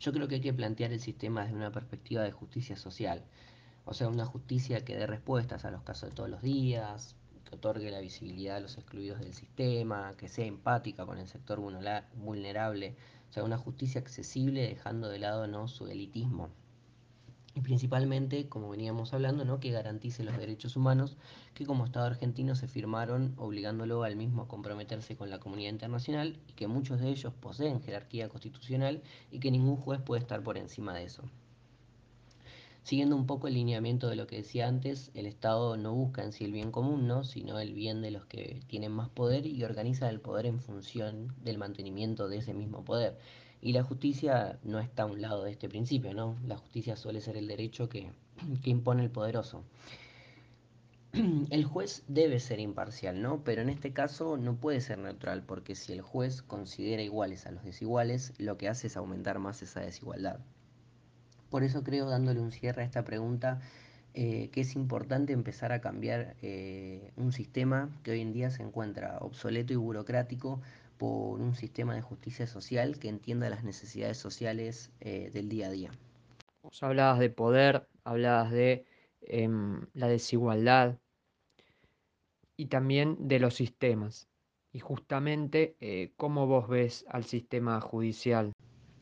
Yo 0.00 0.12
creo 0.12 0.28
que 0.28 0.36
hay 0.36 0.40
que 0.40 0.54
plantear 0.54 0.92
el 0.92 1.00
sistema 1.00 1.42
desde 1.42 1.56
una 1.56 1.72
perspectiva 1.72 2.22
de 2.22 2.32
justicia 2.32 2.76
social, 2.76 3.24
o 3.84 3.92
sea, 3.92 4.08
una 4.08 4.24
justicia 4.24 4.84
que 4.84 4.96
dé 4.96 5.06
respuestas 5.06 5.64
a 5.64 5.70
los 5.70 5.82
casos 5.82 6.10
de 6.10 6.14
todos 6.14 6.30
los 6.30 6.40
días, 6.40 7.16
que 7.44 7.56
otorgue 7.56 7.90
la 7.90 8.00
visibilidad 8.00 8.56
a 8.56 8.60
los 8.60 8.78
excluidos 8.78 9.20
del 9.20 9.34
sistema, 9.34 10.14
que 10.16 10.28
sea 10.28 10.46
empática 10.46 11.04
con 11.04 11.18
el 11.18 11.26
sector 11.26 11.60
vulnerable, 11.60 12.96
o 13.28 13.32
sea, 13.32 13.44
una 13.44 13.58
justicia 13.58 14.00
accesible 14.00 14.62
dejando 14.62 15.08
de 15.08 15.18
lado 15.18 15.48
no 15.48 15.66
su 15.66 15.88
elitismo 15.88 16.48
y 17.54 17.60
principalmente, 17.60 18.48
como 18.48 18.70
veníamos 18.70 19.12
hablando, 19.12 19.44
¿no? 19.44 19.60
que 19.60 19.70
garantice 19.70 20.24
los 20.24 20.36
derechos 20.36 20.76
humanos 20.76 21.16
que 21.54 21.66
como 21.66 21.84
Estado 21.84 22.06
argentino 22.06 22.54
se 22.54 22.68
firmaron 22.68 23.34
obligándolo 23.36 24.04
al 24.04 24.16
mismo 24.16 24.42
a 24.42 24.48
comprometerse 24.48 25.16
con 25.16 25.28
la 25.28 25.38
comunidad 25.38 25.70
internacional 25.72 26.38
y 26.48 26.52
que 26.52 26.66
muchos 26.66 27.00
de 27.00 27.10
ellos 27.10 27.32
poseen 27.34 27.82
jerarquía 27.82 28.28
constitucional 28.28 29.02
y 29.30 29.38
que 29.38 29.50
ningún 29.50 29.76
juez 29.76 30.00
puede 30.00 30.22
estar 30.22 30.42
por 30.42 30.56
encima 30.56 30.94
de 30.94 31.04
eso. 31.04 31.22
Siguiendo 32.84 33.14
un 33.14 33.26
poco 33.26 33.46
el 33.46 33.54
lineamiento 33.54 34.08
de 34.08 34.16
lo 34.16 34.26
que 34.26 34.36
decía 34.36 34.66
antes, 34.66 35.12
el 35.14 35.26
Estado 35.26 35.76
no 35.76 35.94
busca 35.94 36.24
en 36.24 36.32
sí 36.32 36.44
el 36.44 36.52
bien 36.52 36.72
común, 36.72 37.06
¿no? 37.06 37.22
sino 37.22 37.60
el 37.60 37.74
bien 37.74 38.02
de 38.02 38.10
los 38.10 38.26
que 38.26 38.60
tienen 38.66 38.90
más 38.90 39.08
poder 39.08 39.46
y 39.46 39.62
organiza 39.62 40.08
el 40.08 40.20
poder 40.20 40.46
en 40.46 40.58
función 40.58 41.32
del 41.44 41.58
mantenimiento 41.58 42.28
de 42.28 42.38
ese 42.38 42.54
mismo 42.54 42.84
poder. 42.84 43.18
Y 43.62 43.72
la 43.72 43.84
justicia 43.84 44.58
no 44.64 44.80
está 44.80 45.04
a 45.04 45.06
un 45.06 45.22
lado 45.22 45.44
de 45.44 45.52
este 45.52 45.68
principio, 45.68 46.12
¿no? 46.12 46.36
La 46.44 46.56
justicia 46.56 46.96
suele 46.96 47.20
ser 47.20 47.36
el 47.36 47.46
derecho 47.46 47.88
que, 47.88 48.10
que 48.62 48.70
impone 48.70 49.04
el 49.04 49.10
poderoso. 49.10 49.64
El 51.12 51.64
juez 51.64 52.02
debe 52.08 52.40
ser 52.40 52.58
imparcial, 52.58 53.22
¿no? 53.22 53.44
Pero 53.44 53.62
en 53.62 53.68
este 53.68 53.92
caso 53.92 54.36
no 54.36 54.56
puede 54.56 54.80
ser 54.80 54.98
neutral, 54.98 55.44
porque 55.44 55.76
si 55.76 55.92
el 55.92 56.00
juez 56.00 56.42
considera 56.42 57.02
iguales 57.02 57.46
a 57.46 57.52
los 57.52 57.62
desiguales, 57.62 58.32
lo 58.38 58.58
que 58.58 58.68
hace 58.68 58.88
es 58.88 58.96
aumentar 58.96 59.38
más 59.38 59.62
esa 59.62 59.80
desigualdad. 59.80 60.40
Por 61.48 61.62
eso 61.62 61.84
creo, 61.84 62.08
dándole 62.08 62.40
un 62.40 62.50
cierre 62.50 62.82
a 62.82 62.84
esta 62.84 63.04
pregunta, 63.04 63.60
eh, 64.14 64.48
que 64.52 64.62
es 64.62 64.74
importante 64.74 65.32
empezar 65.32 65.70
a 65.70 65.80
cambiar 65.80 66.34
eh, 66.42 67.12
un 67.16 67.30
sistema 67.30 67.90
que 68.02 68.10
hoy 68.10 68.22
en 68.22 68.32
día 68.32 68.50
se 68.50 68.62
encuentra 68.62 69.18
obsoleto 69.20 69.72
y 69.72 69.76
burocrático 69.76 70.60
por 71.02 71.40
un 71.40 71.56
sistema 71.56 71.96
de 71.96 72.00
justicia 72.00 72.46
social 72.46 73.00
que 73.00 73.08
entienda 73.08 73.50
las 73.50 73.64
necesidades 73.64 74.18
sociales 74.18 74.92
eh, 75.00 75.30
del 75.32 75.48
día 75.48 75.66
a 75.66 75.70
día. 75.70 75.90
Vos 76.62 76.80
hablabas 76.80 77.18
de 77.18 77.28
poder, 77.28 77.88
hablabas 78.04 78.52
de 78.52 78.84
eh, 79.22 79.48
la 79.94 80.06
desigualdad 80.06 80.98
y 82.56 82.66
también 82.66 83.16
de 83.18 83.40
los 83.40 83.54
sistemas. 83.54 84.28
Y 84.72 84.78
justamente, 84.78 85.76
eh, 85.80 86.12
¿cómo 86.16 86.46
vos 86.46 86.68
ves 86.68 87.04
al 87.08 87.24
sistema 87.24 87.80
judicial? 87.80 88.52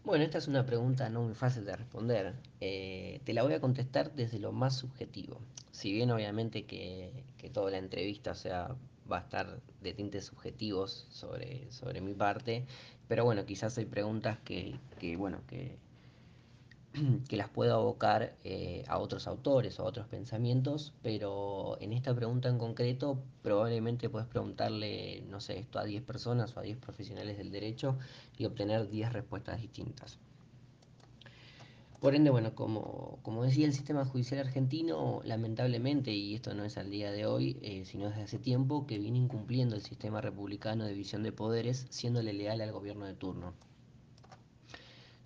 Bueno, 0.03 0.25
esta 0.25 0.39
es 0.39 0.49
una 0.49 0.65
pregunta 0.65 1.11
no 1.11 1.25
muy 1.25 1.35
fácil 1.35 1.67
de 1.67 1.77
responder. 1.77 2.35
Eh, 2.63 3.21
te 3.25 3.35
la 3.35 3.43
voy 3.43 3.53
a 3.53 3.61
contestar 3.61 4.15
desde 4.15 4.39
lo 4.39 4.53
más 4.53 4.75
subjetivo. 4.75 5.39
Si 5.71 5.93
bien 5.93 6.11
obviamente 6.11 6.65
que, 6.65 7.25
que 7.37 7.51
toda 7.51 7.71
la 7.71 7.77
entrevista 7.77 8.35
sea, 8.35 8.75
va 9.11 9.19
a 9.19 9.21
estar 9.21 9.61
de 9.81 9.93
tintes 9.93 10.27
subjetivos 10.27 11.07
sobre, 11.11 11.71
sobre 11.73 12.01
mi 12.01 12.15
parte, 12.15 12.67
pero 13.09 13.25
bueno, 13.25 13.45
quizás 13.45 13.77
hay 13.79 13.87
preguntas 13.87 14.39
que, 14.45 14.79
que 14.99 15.17
bueno, 15.17 15.41
que, 15.47 15.79
que 17.29 17.37
las 17.37 17.49
puedo 17.49 17.75
abocar 17.75 18.35
eh, 18.45 18.85
a 18.89 18.99
otros 18.99 19.27
autores 19.27 19.79
o 19.79 19.83
a 19.83 19.87
otros 19.87 20.07
pensamientos, 20.07 20.93
pero 21.03 21.77
en 21.81 21.93
esta 21.93 22.15
pregunta 22.15 22.49
en 22.49 22.59
concreto 22.59 23.23
probablemente 23.43 24.09
puedes 24.09 24.29
preguntarle, 24.29 25.23
no 25.29 25.41
sé, 25.41 25.59
esto 25.59 25.79
a 25.79 25.85
10 25.85 26.03
personas 26.03 26.57
o 26.57 26.61
a 26.61 26.63
10 26.63 26.79
profesionales 26.79 27.39
del 27.39 27.51
derecho 27.51 27.99
y 28.37 28.45
obtener 28.45 28.89
10 28.89 29.13
respuestas 29.13 29.61
distintas. 29.61 30.19
Por 32.01 32.15
ende, 32.15 32.31
bueno, 32.31 32.55
como, 32.55 33.19
como, 33.23 33.45
decía, 33.45 33.67
el 33.67 33.75
sistema 33.75 34.07
judicial 34.07 34.41
argentino, 34.41 35.21
lamentablemente, 35.23 36.13
y 36.13 36.35
esto 36.35 36.55
no 36.55 36.65
es 36.65 36.79
al 36.79 36.91
día 36.91 37.13
de 37.13 37.27
hoy, 37.27 37.59
eh, 37.61 37.85
sino 37.85 38.09
desde 38.09 38.23
hace 38.23 38.39
tiempo, 38.39 38.87
que 38.87 38.99
viene 38.99 39.19
incumpliendo 39.19 39.77
el 39.77 39.83
sistema 39.83 40.23
republicano 40.23 40.85
de 40.85 40.93
división 40.93 41.23
de 41.23 41.33
poderes, 41.33 41.87
siéndole 41.91 42.33
leal 42.33 42.63
al 42.63 42.73
gobierno 42.73 43.05
de 43.05 43.13
turno. 43.13 43.53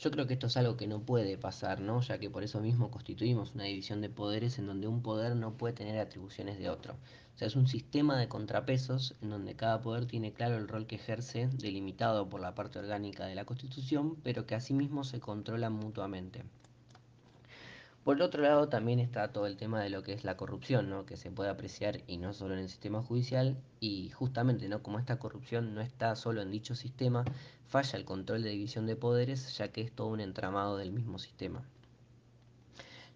Yo 0.01 0.11
creo 0.11 0.27
que 0.27 0.35
esto 0.35 0.49
es 0.49 0.57
algo 0.57 0.77
que 0.77 0.89
no 0.89 1.01
puede 1.01 1.39
pasar, 1.39 1.81
¿no? 1.81 2.01
Ya 2.01 2.19
que 2.19 2.29
por 2.29 2.43
eso 2.43 2.61
mismo 2.61 2.91
constituimos 2.91 3.55
una 3.55 3.65
división 3.65 4.01
de 4.01 4.11
poderes 4.11 4.59
en 4.59 4.67
donde 4.67 4.89
un 4.89 5.01
poder 5.01 5.37
no 5.37 5.57
puede 5.57 5.75
tener 5.75 5.97
atribuciones 6.01 6.59
de 6.59 6.71
otro. 6.71 6.95
O 6.95 7.39
sea, 7.39 7.47
es 7.47 7.55
un 7.55 7.69
sistema 7.69 8.19
de 8.19 8.27
contrapesos 8.27 9.15
en 9.23 9.31
donde 9.31 9.55
cada 9.55 9.81
poder 9.81 10.07
tiene 10.07 10.33
claro 10.33 10.57
el 10.57 10.67
rol 10.67 10.89
que 10.89 10.97
ejerce, 10.97 11.49
delimitado 11.53 12.29
por 12.29 12.41
la 12.41 12.57
parte 12.57 12.81
orgánica 12.81 13.27
de 13.27 13.37
la 13.37 13.45
Constitución, 13.45 14.17
pero 14.25 14.45
que 14.45 14.57
asimismo 14.57 15.05
se 15.05 15.21
controlan 15.21 15.73
mutuamente. 15.73 16.43
Por 18.05 18.21
otro 18.21 18.43
lado, 18.43 18.69
también 18.69 19.01
está 19.01 19.33
todo 19.33 19.47
el 19.47 19.57
tema 19.57 19.83
de 19.83 19.89
lo 19.89 20.03
que 20.03 20.13
es 20.13 20.25
la 20.25 20.37
corrupción, 20.37 20.91
¿no? 20.91 21.07
que 21.07 21.17
se 21.17 21.31
puede 21.31 21.49
apreciar 21.49 22.03
y 22.07 22.19
no 22.19 22.35
solo 22.35 22.53
en 22.53 22.61
el 22.61 22.69
sistema 22.69 23.03
judicial, 23.03 23.57
y 23.81 24.11
justamente 24.11 24.69
¿no? 24.69 24.83
como 24.83 24.99
esta 24.99 25.19
corrupción 25.19 25.75
no 25.75 25.81
está 25.81 26.15
solo 26.15 26.43
en 26.43 26.51
dicho 26.51 26.75
sistema, 26.75 27.25
falla 27.67 27.99
el 27.99 28.05
control 28.05 28.43
de 28.43 28.51
división 28.51 28.87
de 28.87 28.97
poderes, 28.97 29.57
ya 29.57 29.69
que 29.69 29.81
es 29.81 29.91
todo 29.91 30.09
un 30.09 30.21
entramado 30.21 30.77
del 30.77 30.93
mismo 30.93 31.19
sistema. 31.19 31.67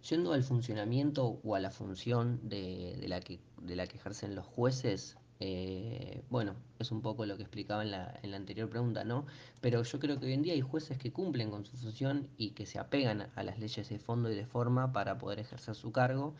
Yendo 0.08 0.32
al 0.32 0.42
funcionamiento 0.42 1.38
o 1.44 1.54
a 1.54 1.60
la 1.60 1.70
función 1.70 2.40
de 2.48 3.04
la 3.08 3.20
que 3.20 3.96
ejercen 3.98 4.34
los 4.34 4.46
jueces, 4.46 5.17
eh, 5.40 6.22
bueno, 6.30 6.56
es 6.78 6.90
un 6.90 7.00
poco 7.00 7.24
lo 7.26 7.36
que 7.36 7.42
explicaba 7.42 7.82
en 7.82 7.92
la, 7.92 8.18
en 8.22 8.30
la, 8.32 8.36
anterior 8.36 8.68
pregunta, 8.68 9.04
¿no? 9.04 9.26
Pero 9.60 9.82
yo 9.82 9.98
creo 10.00 10.18
que 10.18 10.26
hoy 10.26 10.32
en 10.32 10.42
día 10.42 10.54
hay 10.54 10.60
jueces 10.60 10.98
que 10.98 11.12
cumplen 11.12 11.50
con 11.50 11.64
su 11.64 11.76
función 11.76 12.28
y 12.36 12.50
que 12.50 12.66
se 12.66 12.78
apegan 12.78 13.28
a 13.34 13.42
las 13.42 13.58
leyes 13.58 13.88
de 13.88 13.98
fondo 13.98 14.30
y 14.30 14.34
de 14.34 14.46
forma 14.46 14.92
para 14.92 15.18
poder 15.18 15.38
ejercer 15.38 15.74
su 15.74 15.92
cargo. 15.92 16.34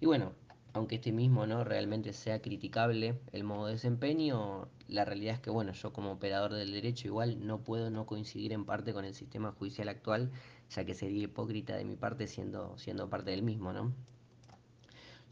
Y 0.00 0.06
bueno, 0.06 0.32
aunque 0.74 0.96
este 0.96 1.12
mismo 1.12 1.46
no 1.46 1.64
realmente 1.64 2.12
sea 2.12 2.40
criticable 2.40 3.18
el 3.32 3.44
modo 3.44 3.66
de 3.66 3.74
desempeño, 3.74 4.68
la 4.88 5.04
realidad 5.04 5.34
es 5.34 5.40
que 5.40 5.50
bueno, 5.50 5.72
yo 5.72 5.92
como 5.92 6.12
operador 6.12 6.54
del 6.54 6.72
derecho 6.72 7.08
igual 7.08 7.46
no 7.46 7.62
puedo 7.62 7.90
no 7.90 8.06
coincidir 8.06 8.52
en 8.52 8.64
parte 8.64 8.92
con 8.92 9.04
el 9.04 9.14
sistema 9.14 9.52
judicial 9.52 9.88
actual, 9.88 10.30
ya 10.70 10.84
que 10.84 10.94
sería 10.94 11.24
hipócrita 11.24 11.76
de 11.76 11.84
mi 11.84 11.96
parte 11.96 12.26
siendo, 12.26 12.76
siendo 12.78 13.08
parte 13.10 13.30
del 13.30 13.42
mismo, 13.42 13.72
¿no? 13.72 13.92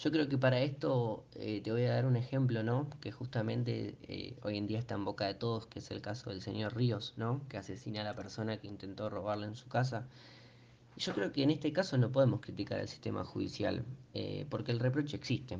Yo 0.00 0.10
creo 0.10 0.30
que 0.30 0.38
para 0.38 0.62
esto 0.62 1.26
eh, 1.34 1.60
te 1.62 1.70
voy 1.72 1.84
a 1.84 1.92
dar 1.92 2.06
un 2.06 2.16
ejemplo, 2.16 2.62
¿no? 2.62 2.88
Que 3.02 3.12
justamente 3.12 3.98
eh, 4.08 4.34
hoy 4.42 4.56
en 4.56 4.66
día 4.66 4.78
está 4.78 4.94
en 4.94 5.04
boca 5.04 5.26
de 5.26 5.34
todos, 5.34 5.66
que 5.66 5.80
es 5.80 5.90
el 5.90 6.00
caso 6.00 6.30
del 6.30 6.40
señor 6.40 6.74
Ríos, 6.74 7.12
¿no? 7.18 7.42
Que 7.50 7.58
asesina 7.58 8.00
a 8.00 8.04
la 8.04 8.14
persona 8.14 8.56
que 8.56 8.66
intentó 8.66 9.10
robarle 9.10 9.46
en 9.46 9.56
su 9.56 9.68
casa. 9.68 10.06
Yo 10.96 11.12
creo 11.12 11.32
que 11.32 11.42
en 11.42 11.50
este 11.50 11.70
caso 11.74 11.98
no 11.98 12.10
podemos 12.10 12.40
criticar 12.40 12.80
al 12.80 12.88
sistema 12.88 13.26
judicial, 13.26 13.84
eh, 14.14 14.46
porque 14.48 14.72
el 14.72 14.78
reproche 14.78 15.18
existe. 15.18 15.58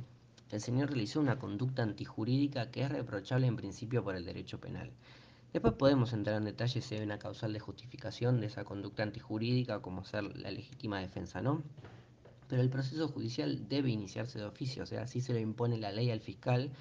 El 0.50 0.62
señor 0.62 0.88
realizó 0.88 1.20
una 1.20 1.38
conducta 1.38 1.82
antijurídica 1.82 2.70
que 2.70 2.82
es 2.82 2.90
reprochable 2.90 3.46
en 3.46 3.56
principio 3.56 4.02
por 4.02 4.16
el 4.16 4.24
derecho 4.24 4.58
penal. 4.58 4.90
Después 5.52 5.74
podemos 5.74 6.14
entrar 6.14 6.36
en 6.38 6.46
detalle 6.46 6.80
si 6.80 6.94
hay 6.94 7.02
una 7.02 7.18
causal 7.18 7.52
de 7.52 7.60
justificación 7.60 8.40
de 8.40 8.46
esa 8.46 8.64
conducta 8.64 9.02
antijurídica, 9.02 9.80
como 9.82 10.02
ser 10.02 10.34
la 10.38 10.50
legítima 10.50 10.98
defensa, 10.98 11.42
¿no? 11.42 11.62
Pero 12.50 12.62
el 12.62 12.68
proceso 12.68 13.06
judicial 13.06 13.68
debe 13.68 13.90
iniciarse 13.90 14.40
de 14.40 14.44
oficio, 14.44 14.82
o 14.82 14.86
sea, 14.86 15.02
así 15.02 15.20
se 15.20 15.32
lo 15.32 15.38
impone 15.38 15.78
la 15.78 15.92
ley 15.92 16.10
al 16.10 16.20
fiscal, 16.20 16.72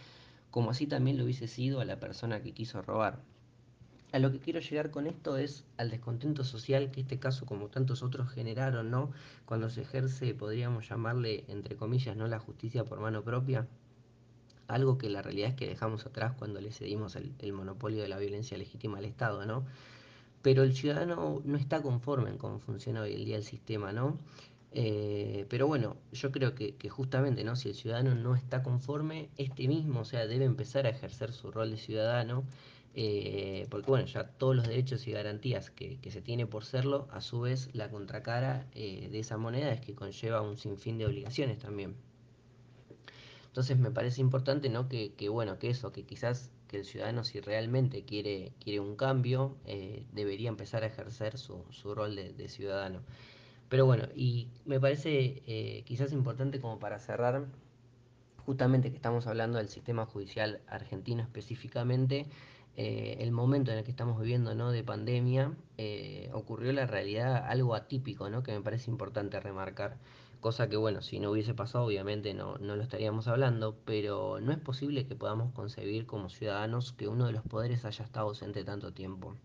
como 0.49 0.71
así 0.71 0.87
también 0.87 1.17
lo 1.17 1.25
hubiese 1.25 1.47
sido 1.47 1.79
a 1.79 1.85
la 1.85 1.99
persona 1.99 2.41
que 2.41 2.53
quiso 2.53 2.81
robar. 2.81 3.21
A 4.11 4.17
lo 4.17 4.31
que 4.31 4.39
quiero 4.39 4.59
llegar 4.59 4.89
con 4.89 5.05
esto 5.05 5.37
es 5.37 5.65
al 5.77 5.91
descontento 5.91 6.43
social 6.43 6.89
que 6.89 7.01
este 7.01 7.19
caso, 7.19 7.45
como 7.45 7.67
tantos 7.67 8.01
otros, 8.01 8.31
generaron, 8.31 8.89
¿no? 8.89 9.11
Cuando 9.45 9.69
se 9.69 9.83
ejerce, 9.83 10.33
podríamos 10.33 10.89
llamarle, 10.89 11.45
entre 11.47 11.75
comillas, 11.75 12.17
¿no? 12.17 12.27
La 12.27 12.39
justicia 12.39 12.83
por 12.83 12.99
mano 12.99 13.23
propia. 13.23 13.67
Algo 14.67 14.97
que 14.97 15.11
la 15.11 15.21
realidad 15.21 15.49
es 15.49 15.55
que 15.55 15.67
dejamos 15.67 16.07
atrás 16.07 16.33
cuando 16.35 16.59
le 16.59 16.71
cedimos 16.71 17.15
el, 17.15 17.35
el 17.37 17.53
monopolio 17.53 18.01
de 18.01 18.07
la 18.07 18.17
violencia 18.17 18.57
legítima 18.57 18.97
al 18.97 19.05
Estado, 19.05 19.45
¿no? 19.45 19.63
Pero 20.41 20.63
el 20.63 20.73
ciudadano 20.75 21.43
no 21.45 21.57
está 21.57 21.83
conforme 21.83 22.31
en 22.31 22.39
cómo 22.39 22.57
funciona 22.57 23.01
hoy 23.01 23.13
el 23.13 23.25
día 23.25 23.37
el 23.37 23.43
sistema, 23.43 23.93
¿no? 23.93 24.17
Eh, 24.71 25.45
pero 25.49 25.67
bueno, 25.67 25.97
yo 26.11 26.31
creo 26.31 26.53
que, 26.53 26.75
justamente, 26.89 27.43
¿no? 27.43 27.55
Si 27.55 27.69
el 27.69 27.75
ciudadano 27.75 28.15
no 28.15 28.35
está 28.35 28.61
conforme, 28.63 29.29
este 29.37 29.67
mismo, 29.67 30.01
o 30.01 30.05
sea, 30.05 30.27
debe 30.27 30.45
empezar 30.45 30.85
a 30.85 30.89
ejercer 30.89 31.33
su 31.33 31.51
rol 31.51 31.71
de 31.71 31.77
ciudadano, 31.77 32.43
eh, 32.95 33.67
porque 33.69 33.87
bueno, 33.87 34.05
ya 34.05 34.25
todos 34.25 34.55
los 34.55 34.67
derechos 34.67 35.07
y 35.07 35.11
garantías 35.11 35.69
que, 35.71 35.99
se 36.09 36.21
tiene 36.21 36.45
por 36.45 36.65
serlo, 36.65 37.07
a 37.11 37.21
su 37.21 37.41
vez 37.41 37.69
la 37.73 37.89
contracara 37.89 38.67
eh, 38.73 39.09
de 39.11 39.19
esa 39.19 39.37
moneda 39.37 39.71
es 39.71 39.81
que 39.81 39.95
conlleva 39.95 40.41
un 40.41 40.57
sinfín 40.57 40.97
de 40.97 41.05
obligaciones 41.05 41.59
también. 41.59 41.95
Entonces 43.47 43.77
me 43.79 43.91
parece 43.91 44.21
importante, 44.21 44.69
¿no? 44.69 44.87
Que, 44.87 45.29
bueno, 45.29 45.57
que 45.57 45.69
eso, 45.71 45.91
que 45.91 46.03
quizás 46.05 46.51
que 46.67 46.77
el 46.77 46.85
ciudadano 46.85 47.23
si 47.23 47.39
realmente 47.39 48.03
quiere, 48.05 48.53
quiere 48.59 48.79
un 48.79 48.95
cambio, 48.95 49.57
debería 50.13 50.49
empezar 50.49 50.83
a 50.83 50.87
ejercer 50.87 51.37
su, 51.39 51.65
rol 51.95 52.15
de 52.15 52.47
ciudadano. 52.47 53.01
Pero 53.69 53.85
bueno, 53.85 54.07
y 54.15 54.49
me 54.65 54.79
parece 54.79 55.43
eh, 55.45 55.83
quizás 55.85 56.11
importante 56.11 56.59
como 56.59 56.79
para 56.79 56.99
cerrar, 56.99 57.45
justamente 58.45 58.89
que 58.89 58.95
estamos 58.95 59.27
hablando 59.27 59.59
del 59.59 59.69
sistema 59.69 60.07
judicial 60.07 60.61
argentino 60.67 61.21
específicamente, 61.21 62.25
eh, 62.77 63.17
el 63.19 63.31
momento 63.31 63.71
en 63.71 63.77
el 63.77 63.83
que 63.83 63.91
estamos 63.91 64.19
viviendo 64.19 64.55
¿no? 64.55 64.71
de 64.71 64.83
pandemia, 64.83 65.53
eh, 65.77 66.29
ocurrió 66.33 66.73
la 66.73 66.87
realidad 66.87 67.45
algo 67.47 67.75
atípico, 67.75 68.29
¿no? 68.29 68.41
que 68.41 68.53
me 68.53 68.61
parece 68.61 68.89
importante 68.89 69.39
remarcar. 69.39 69.97
Cosa 70.39 70.69
que 70.69 70.77
bueno, 70.77 71.01
si 71.01 71.19
no 71.19 71.31
hubiese 71.31 71.53
pasado 71.53 71.85
obviamente 71.85 72.33
no, 72.33 72.57
no 72.57 72.75
lo 72.75 72.81
estaríamos 72.81 73.27
hablando, 73.27 73.77
pero 73.85 74.39
no 74.39 74.51
es 74.51 74.59
posible 74.59 75.05
que 75.05 75.15
podamos 75.15 75.51
concebir 75.53 76.05
como 76.07 76.29
ciudadanos 76.29 76.93
que 76.93 77.07
uno 77.07 77.27
de 77.27 77.33
los 77.33 77.43
poderes 77.43 77.85
haya 77.85 78.05
estado 78.05 78.29
ausente 78.29 78.63
tanto 78.63 78.93
tiempo. 78.93 79.35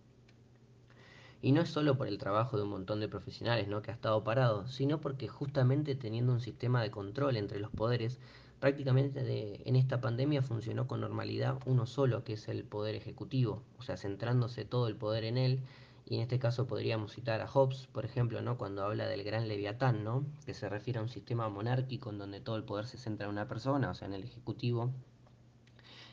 Y 1.45 1.53
no 1.53 1.61
es 1.61 1.69
solo 1.69 1.99
por 1.99 2.09
el 2.09 2.17
trabajo 2.17 2.57
de 2.57 2.63
un 2.63 2.71
montón 2.71 3.01
de 3.01 3.09
profesionales 3.09 3.69
¿no? 3.69 3.83
que 3.83 3.91
ha 3.91 3.95
estado 3.95 4.25
parado, 4.25 4.67
sino 4.67 5.03
porque 5.03 5.29
justamente 5.29 5.95
teniendo 5.95 6.33
un 6.33 6.41
sistema 6.41 6.83
de 6.83 6.91
control 6.91 7.37
entre 7.37 7.61
los 7.61 7.71
poderes, 7.71 8.19
prácticamente 8.61 9.23
de, 9.23 9.61
en 9.67 9.77
esta 9.77 10.01
pandemia 10.01 10.41
funcionó 10.41 10.87
con 10.87 11.03
normalidad 11.03 11.59
uno 11.67 11.85
solo, 11.85 12.25
que 12.25 12.33
es 12.33 12.49
el 12.49 12.65
poder 12.65 12.95
ejecutivo, 12.95 13.63
o 13.79 13.83
sea, 13.83 13.99
centrándose 13.99 14.65
todo 14.65 14.89
el 14.89 14.97
poder 14.97 15.25
en 15.25 15.37
él. 15.37 15.61
Y 16.07 16.15
en 16.15 16.23
este 16.23 16.39
caso 16.39 16.67
podríamos 16.67 17.13
citar 17.13 17.43
a 17.43 17.47
Hobbes, 17.47 17.89
por 17.93 18.07
ejemplo, 18.07 18.41
¿no? 18.41 18.57
cuando 18.57 18.83
habla 18.83 19.07
del 19.07 19.23
gran 19.23 19.47
leviatán, 19.47 20.03
¿no? 20.03 20.25
que 20.47 20.55
se 20.55 20.71
refiere 20.71 20.99
a 20.99 21.03
un 21.03 21.11
sistema 21.11 21.51
monárquico 21.51 22.09
en 22.09 22.17
donde 22.17 22.41
todo 22.41 22.57
el 22.57 22.65
poder 22.65 22.87
se 22.87 22.97
centra 22.97 23.27
en 23.27 23.33
una 23.33 23.49
persona, 23.49 23.91
o 23.91 23.95
sea, 23.95 24.09
en 24.09 24.15
el 24.15 24.25
ejecutivo. 24.25 24.95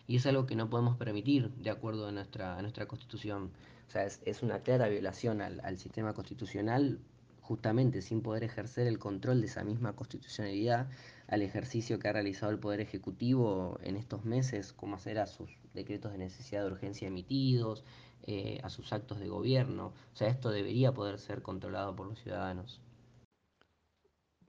Y 0.08 0.18
es 0.18 0.26
algo 0.26 0.46
que 0.46 0.56
no 0.56 0.70
podemos 0.70 0.98
permitir 0.98 1.50
de 1.52 1.70
acuerdo 1.70 2.08
a 2.08 2.12
nuestra, 2.12 2.58
a 2.58 2.62
nuestra 2.62 2.88
constitución. 2.88 3.52
O 3.88 3.92
sea, 3.92 4.06
es, 4.06 4.44
una 4.44 4.60
clara 4.60 4.88
violación 4.88 5.42
al, 5.42 5.60
al, 5.62 5.78
sistema 5.78 6.14
constitucional, 6.14 7.00
justamente 7.42 8.02
sin 8.02 8.22
poder 8.22 8.44
ejercer 8.44 8.88
el 8.88 9.00
control 9.00 9.42
de 9.42 9.48
esa 9.48 9.64
misma 9.64 9.94
constitucionalidad 9.94 10.90
al 11.28 11.42
ejercicio 11.42 12.00
que 12.00 12.08
ha 12.08 12.14
realizado 12.14 12.52
el 12.52 12.60
Poder 12.60 12.82
Ejecutivo 12.82 13.80
en 13.84 13.96
estos 13.96 14.26
meses, 14.26 14.74
como 14.74 14.96
hacer 14.96 15.20
a 15.20 15.28
sus 15.28 15.50
decretos 15.74 16.12
de 16.12 16.18
necesidad 16.18 16.62
de 16.62 16.72
urgencia 16.72 17.08
emitidos, 17.08 17.84
eh, 18.24 18.60
a 18.64 18.70
sus 18.70 18.94
actos 18.94 19.20
de 19.20 19.30
gobierno. 19.30 19.94
O 20.14 20.16
sea, 20.16 20.28
esto 20.28 20.52
debería 20.52 20.94
poder 20.94 21.18
ser 21.18 21.42
controlado 21.42 21.96
por 21.96 22.08
los 22.08 22.20
ciudadanos. 22.20 22.80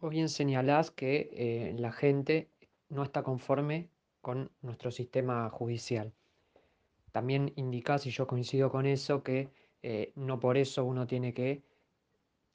Vos 0.00 0.10
bien 0.10 0.28
señalás 0.28 0.90
que 0.90 1.30
eh, 1.32 1.74
la 1.78 1.90
gente 1.90 2.50
no 2.90 3.02
está 3.02 3.22
conforme 3.22 3.88
con 4.22 4.50
nuestro 4.62 4.90
sistema 4.90 5.50
judicial. 5.50 6.14
También 7.10 7.52
indicás, 7.56 8.06
y 8.06 8.10
yo 8.10 8.26
coincido 8.26 8.70
con 8.70 8.86
eso, 8.86 9.22
que 9.22 9.50
eh, 9.82 10.12
no 10.14 10.40
por 10.40 10.56
eso 10.56 10.84
uno 10.84 11.06
tiene 11.06 11.34
que 11.34 11.62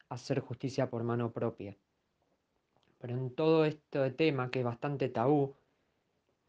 hacer 0.10 0.40
justicia 0.40 0.90
por 0.90 1.04
mano 1.04 1.32
propia. 1.32 1.78
Pero 2.98 3.14
en 3.16 3.36
todo 3.36 3.66
este 3.66 4.10
tema, 4.12 4.50
que 4.50 4.60
es 4.60 4.66
bastante 4.66 5.10
tabú, 5.10 5.54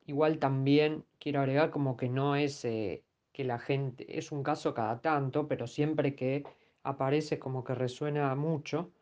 igual 0.07 0.39
también 0.39 1.05
quiero 1.19 1.41
agregar 1.41 1.71
como 1.71 1.97
que 1.97 2.09
no 2.09 2.37
es 2.37 2.65
eh, 2.65 3.05
que 3.33 3.45
la 3.45 3.59
gente, 3.59 4.19
es 4.19 4.33
un 4.33 4.43
caso 4.43 4.73
cada 4.73 5.01
tanto, 5.01 5.47
pero 5.49 5.67
siempre 5.67 6.15
que 6.15 6.45
aparece 6.85 7.39
como 7.39 7.65
que 7.65 7.75
resuena 7.75 8.35
mucho, 8.37 8.93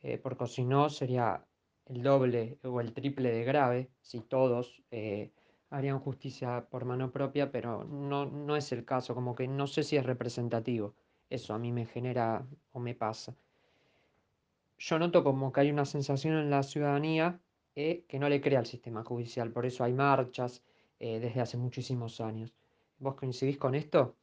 eh, 0.00 0.18
porque 0.18 0.46
si 0.46 0.64
no 0.64 0.88
sería 0.88 1.44
el 1.86 2.02
doble 2.02 2.58
o 2.62 2.80
el 2.80 2.94
triple 2.94 3.30
de 3.32 3.44
grave 3.44 3.90
si 4.00 4.20
todos 4.20 4.82
harían 5.70 5.98
justicia 6.00 6.66
por 6.70 6.84
mano 6.84 7.10
propia, 7.12 7.50
pero 7.50 7.84
no, 7.84 8.26
no 8.26 8.56
es 8.56 8.72
el 8.72 8.84
caso, 8.84 9.14
como 9.14 9.34
que 9.34 9.48
no 9.48 9.66
sé 9.66 9.82
si 9.82 9.96
es 9.96 10.04
representativo. 10.06 10.94
Eso 11.30 11.54
a 11.54 11.58
mí 11.58 11.72
me 11.72 11.86
genera 11.86 12.46
o 12.72 12.80
me 12.80 12.94
pasa. 12.94 13.36
yo 14.78 14.98
noto 14.98 15.22
como 15.24 15.52
que 15.52 15.60
hay 15.60 15.70
una 15.70 15.84
sensación 15.84 16.34
en 16.34 16.50
la 16.50 16.62
ciudadanía 16.62 17.40
eh, 17.74 18.04
que 18.08 18.18
no 18.18 18.28
le 18.28 18.40
crea 18.40 18.58
al 18.60 18.66
sistema 18.66 19.04
judicial, 19.04 19.52
por 19.52 19.66
eso 19.66 19.84
hay 19.84 19.92
marchas 19.92 20.62
eh, 20.98 21.20
desde 21.20 21.40
hace 21.40 21.56
muchísimos 21.56 22.20
años. 22.20 22.52
¿Vos 22.98 23.14
coincidís 23.14 23.58
con 23.58 23.74
esto? 23.74 24.16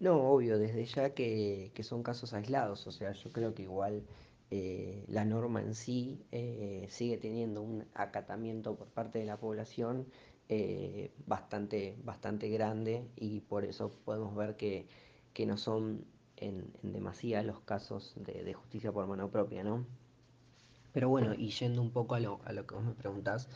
No, 0.00 0.16
obvio, 0.32 0.58
desde 0.58 0.84
ya 0.86 1.14
que, 1.14 1.70
que 1.74 1.82
son 1.82 2.02
casos 2.02 2.32
aislados, 2.32 2.86
o 2.86 2.92
sea, 2.92 3.12
yo 3.12 3.30
creo 3.32 3.54
que 3.54 3.62
igual 3.64 4.06
eh, 4.50 5.04
la 5.06 5.24
norma 5.24 5.60
en 5.60 5.74
sí 5.74 6.24
eh, 6.32 6.86
sigue 6.90 7.18
teniendo 7.18 7.62
un 7.62 7.86
acatamiento 7.94 8.74
por 8.74 8.88
parte 8.88 9.20
de 9.20 9.24
la 9.24 9.36
población 9.36 10.06
eh, 10.48 11.12
bastante, 11.26 11.96
bastante 12.02 12.48
grande 12.48 13.08
y 13.14 13.40
por 13.42 13.64
eso 13.64 13.90
podemos 14.04 14.34
ver 14.34 14.56
que, 14.56 14.88
que 15.32 15.46
no 15.46 15.56
son 15.56 16.04
en, 16.36 16.72
en 16.82 16.92
demasía 16.92 17.44
los 17.44 17.60
casos 17.60 18.14
de, 18.16 18.52
justicia 18.52 18.90
por 18.90 19.06
mano 19.06 19.30
propia, 19.30 19.62
¿no? 19.62 19.86
Pero 20.92 21.08
bueno, 21.08 21.34
y 21.34 21.50
yendo 21.50 21.80
un 21.80 21.92
poco 21.92 22.16
a 22.16 22.20
lo, 22.20 22.40
a 22.44 22.52
lo 22.52 22.66
que 22.66 22.74
vos 22.74 22.82
me 22.82 22.94
preguntás 22.94 23.48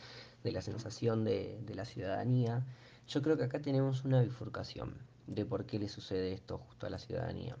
de 0.43 0.53
la 0.53 0.61
sensación 0.61 1.25
de, 1.25 1.59
de 1.65 1.75
la 1.75 1.83
ciudadanía, 1.83 2.65
yo 3.07 3.21
creo 3.21 3.35
que 3.35 3.43
acá 3.43 3.61
tenemos 3.61 4.05
una 4.05 4.21
bifurcación 4.21 4.95
de 5.27 5.45
por 5.45 5.65
qué 5.65 5.77
le 5.77 5.89
sucede 5.89 6.31
esto 6.31 6.59
justo 6.59 6.87
a 6.87 6.89
la 6.89 6.99
ciudadanía. 6.99 7.57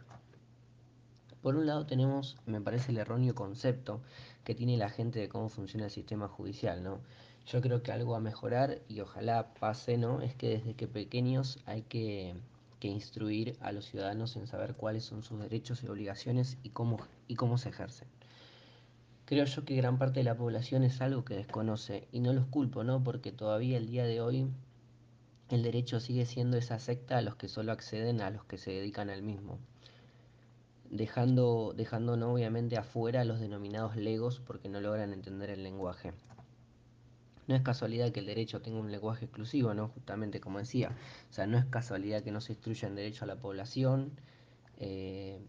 Por 1.45 1.57
un 1.57 1.67
lado 1.67 1.85
tenemos, 1.85 2.37
me 2.47 2.59
parece, 2.59 2.91
el 2.91 2.97
erróneo 2.97 3.35
concepto 3.35 4.01
que 4.43 4.55
tiene 4.55 4.77
la 4.77 4.89
gente 4.89 5.19
de 5.19 5.29
cómo 5.29 5.47
funciona 5.47 5.85
el 5.85 5.91
sistema 5.91 6.27
judicial, 6.27 6.81
¿no? 6.81 7.01
Yo 7.45 7.61
creo 7.61 7.83
que 7.83 7.91
algo 7.91 8.15
a 8.15 8.19
mejorar 8.19 8.81
y 8.89 8.99
ojalá 9.01 9.53
pase, 9.59 9.99
¿no? 9.99 10.21
Es 10.21 10.33
que 10.33 10.49
desde 10.49 10.73
que 10.73 10.87
pequeños 10.87 11.59
hay 11.67 11.83
que, 11.83 12.33
instruir 12.81 13.57
a 13.61 13.71
los 13.71 13.85
ciudadanos 13.85 14.35
en 14.37 14.47
saber 14.47 14.73
cuáles 14.73 15.03
son 15.03 15.21
sus 15.21 15.39
derechos 15.39 15.83
y 15.83 15.87
obligaciones 15.87 16.57
y 16.63 16.69
cómo, 16.69 16.97
y 17.27 17.35
cómo 17.35 17.59
se 17.59 17.69
ejercen. 17.69 18.07
Creo 19.25 19.45
yo 19.45 19.65
que 19.65 19.75
gran 19.75 19.99
parte 19.99 20.21
de 20.21 20.23
la 20.23 20.37
población 20.37 20.83
es 20.83 20.99
algo 20.99 21.25
que 21.25 21.35
desconoce 21.35 22.07
y 22.11 22.21
no 22.21 22.33
los 22.33 22.47
culpo, 22.47 22.83
¿no? 22.83 23.03
Porque 23.03 23.31
todavía 23.31 23.77
el 23.77 23.85
día 23.85 24.05
de 24.05 24.19
hoy 24.19 24.47
el 25.51 25.61
derecho 25.61 25.99
sigue 25.99 26.25
siendo 26.25 26.57
esa 26.57 26.79
secta 26.79 27.19
a 27.19 27.21
los 27.21 27.35
que 27.35 27.49
solo 27.49 27.71
acceden 27.71 28.21
a 28.21 28.31
los 28.31 28.45
que 28.45 28.57
se 28.57 28.71
dedican 28.71 29.11
al 29.11 29.21
mismo. 29.21 29.59
Dejando, 30.89 31.73
dejando 31.75 32.15
no 32.15 32.33
obviamente 32.33 32.77
afuera 32.77 33.21
a 33.21 33.25
los 33.25 33.39
denominados 33.39 33.95
legos 33.95 34.39
porque 34.39 34.69
no 34.69 34.79
logran 34.81 35.13
entender 35.13 35.49
el 35.49 35.63
lenguaje. 35.63 36.13
No 37.47 37.55
es 37.55 37.61
casualidad 37.61 38.11
que 38.11 38.21
el 38.21 38.25
derecho 38.25 38.61
tenga 38.61 38.79
un 38.79 38.91
lenguaje 38.91 39.25
exclusivo, 39.25 39.73
¿no? 39.73 39.89
Justamente 39.89 40.39
como 40.39 40.59
decía. 40.59 40.95
O 41.29 41.33
sea, 41.33 41.45
no 41.45 41.57
es 41.57 41.65
casualidad 41.65 42.23
que 42.23 42.31
no 42.31 42.41
se 42.41 42.53
instruya 42.53 42.87
en 42.87 42.95
derecho 42.95 43.25
a 43.25 43.27
la 43.27 43.35
población, 43.35 44.11
eh, 44.77 45.39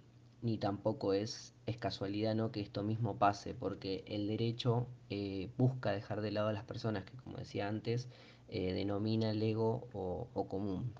ni 0.43 0.59
tampoco 0.59 1.13
es, 1.13 1.55
es 1.67 1.77
casualidad 1.79 2.35
¿no? 2.35 2.53
que 2.53 2.61
esto 2.61 2.83
mismo 2.83 3.17
pase, 3.19 3.55
porque 3.55 4.05
el 4.07 4.29
derecho 4.29 4.87
eh, 5.11 5.51
busca 5.57 5.93
dejar 5.93 6.21
de 6.21 6.31
lado 6.31 6.49
a 6.49 6.53
las 6.53 6.65
personas 6.65 7.05
que, 7.05 7.17
como 7.17 7.39
decía 7.39 7.69
antes, 7.69 8.09
eh, 8.49 8.73
denomina 8.73 9.31
el 9.31 9.43
ego 9.43 9.89
o, 9.93 10.29
o, 10.35 10.49
común. 10.49 10.93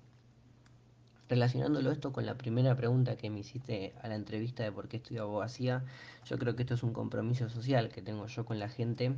Relacionándolo 1.29 1.91
esto 1.91 2.13
con 2.13 2.25
la 2.25 2.37
primera 2.37 2.75
pregunta 2.75 3.17
que 3.17 3.29
me 3.29 3.39
hiciste 3.39 3.93
a 4.01 4.07
la 4.07 4.15
entrevista 4.15 4.63
de 4.63 4.71
por 4.71 4.87
qué 4.87 4.97
estudio 4.97 5.23
abogacía, 5.23 5.83
yo 6.25 6.37
creo 6.37 6.55
que 6.55 6.63
esto 6.63 6.75
es 6.75 6.83
un 6.83 6.93
compromiso 6.93 7.49
social 7.49 7.89
que 7.89 8.01
tengo 8.01 8.27
yo 8.27 8.45
con 8.45 8.59
la 8.59 8.69
gente 8.69 9.13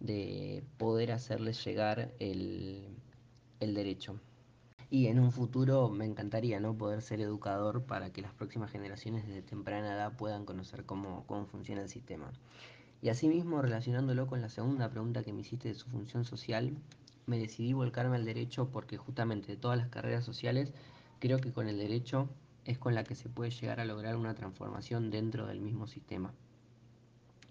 de 0.00 0.64
poder 0.78 1.12
hacerles 1.12 1.64
llegar 1.64 2.12
el, 2.18 2.88
el 3.60 3.74
derecho. 3.74 4.18
Y 4.90 5.06
en 5.06 5.18
un 5.18 5.32
futuro 5.32 5.88
me 5.88 6.04
encantaría 6.04 6.60
¿no? 6.60 6.76
poder 6.76 7.02
ser 7.02 7.20
educador 7.20 7.84
para 7.84 8.12
que 8.12 8.22
las 8.22 8.32
próximas 8.32 8.70
generaciones 8.70 9.26
desde 9.26 9.42
temprana 9.42 9.94
edad 9.94 10.16
puedan 10.16 10.44
conocer 10.44 10.84
cómo, 10.84 11.24
cómo 11.26 11.46
funciona 11.46 11.82
el 11.82 11.88
sistema. 11.88 12.32
Y 13.00 13.08
asimismo, 13.08 13.60
relacionándolo 13.60 14.26
con 14.26 14.40
la 14.40 14.48
segunda 14.48 14.88
pregunta 14.90 15.22
que 15.22 15.32
me 15.32 15.42
hiciste 15.42 15.68
de 15.68 15.74
su 15.74 15.88
función 15.88 16.24
social, 16.24 16.76
me 17.26 17.38
decidí 17.38 17.72
volcarme 17.72 18.16
al 18.16 18.24
derecho 18.24 18.70
porque 18.70 18.96
justamente 18.96 19.48
de 19.48 19.56
todas 19.56 19.78
las 19.78 19.88
carreras 19.88 20.24
sociales, 20.24 20.72
creo 21.18 21.38
que 21.38 21.52
con 21.52 21.68
el 21.68 21.78
derecho 21.78 22.28
es 22.64 22.78
con 22.78 22.94
la 22.94 23.04
que 23.04 23.14
se 23.14 23.28
puede 23.28 23.50
llegar 23.50 23.80
a 23.80 23.84
lograr 23.84 24.16
una 24.16 24.34
transformación 24.34 25.10
dentro 25.10 25.46
del 25.46 25.60
mismo 25.60 25.86
sistema. 25.86 26.32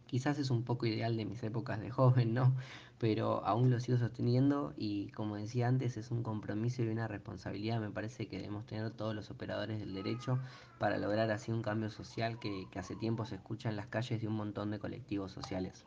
Quizás 0.08 0.38
es 0.38 0.52
un 0.52 0.64
poco 0.64 0.86
ideal 0.86 1.18
de 1.18 1.26
mis 1.26 1.42
épocas 1.44 1.80
de 1.80 1.90
joven, 1.92 2.34
¿no? 2.34 2.56
Pero 3.00 3.46
aún 3.46 3.70
lo 3.70 3.80
sigo 3.80 3.98
sosteniendo 3.98 4.74
y 4.78 5.10
como 5.10 5.36
decía 5.36 5.68
antes 5.68 5.98
es 5.98 6.12
un 6.12 6.24
compromiso 6.24 6.84
y 6.84 6.88
una 6.88 7.08
responsabilidad 7.08 7.82
me 7.82 7.90
parece 7.90 8.28
que 8.28 8.38
debemos 8.38 8.66
tener 8.66 8.92
todos 8.92 9.14
los 9.16 9.30
operadores 9.32 9.80
del 9.80 9.94
derecho 9.94 10.40
para 10.80 10.98
lograr 10.98 11.30
así 11.32 11.52
un 11.52 11.64
cambio 11.64 11.90
social 11.90 12.40
que, 12.40 12.68
que 12.72 12.80
hace 12.80 12.96
tiempo 12.96 13.26
se 13.26 13.36
escucha 13.36 13.70
en 13.70 13.76
las 13.76 13.88
calles 13.88 14.22
de 14.22 14.28
un 14.28 14.36
montón 14.36 14.72
de 14.72 14.80
colectivos 14.80 15.32
sociales. 15.32 15.86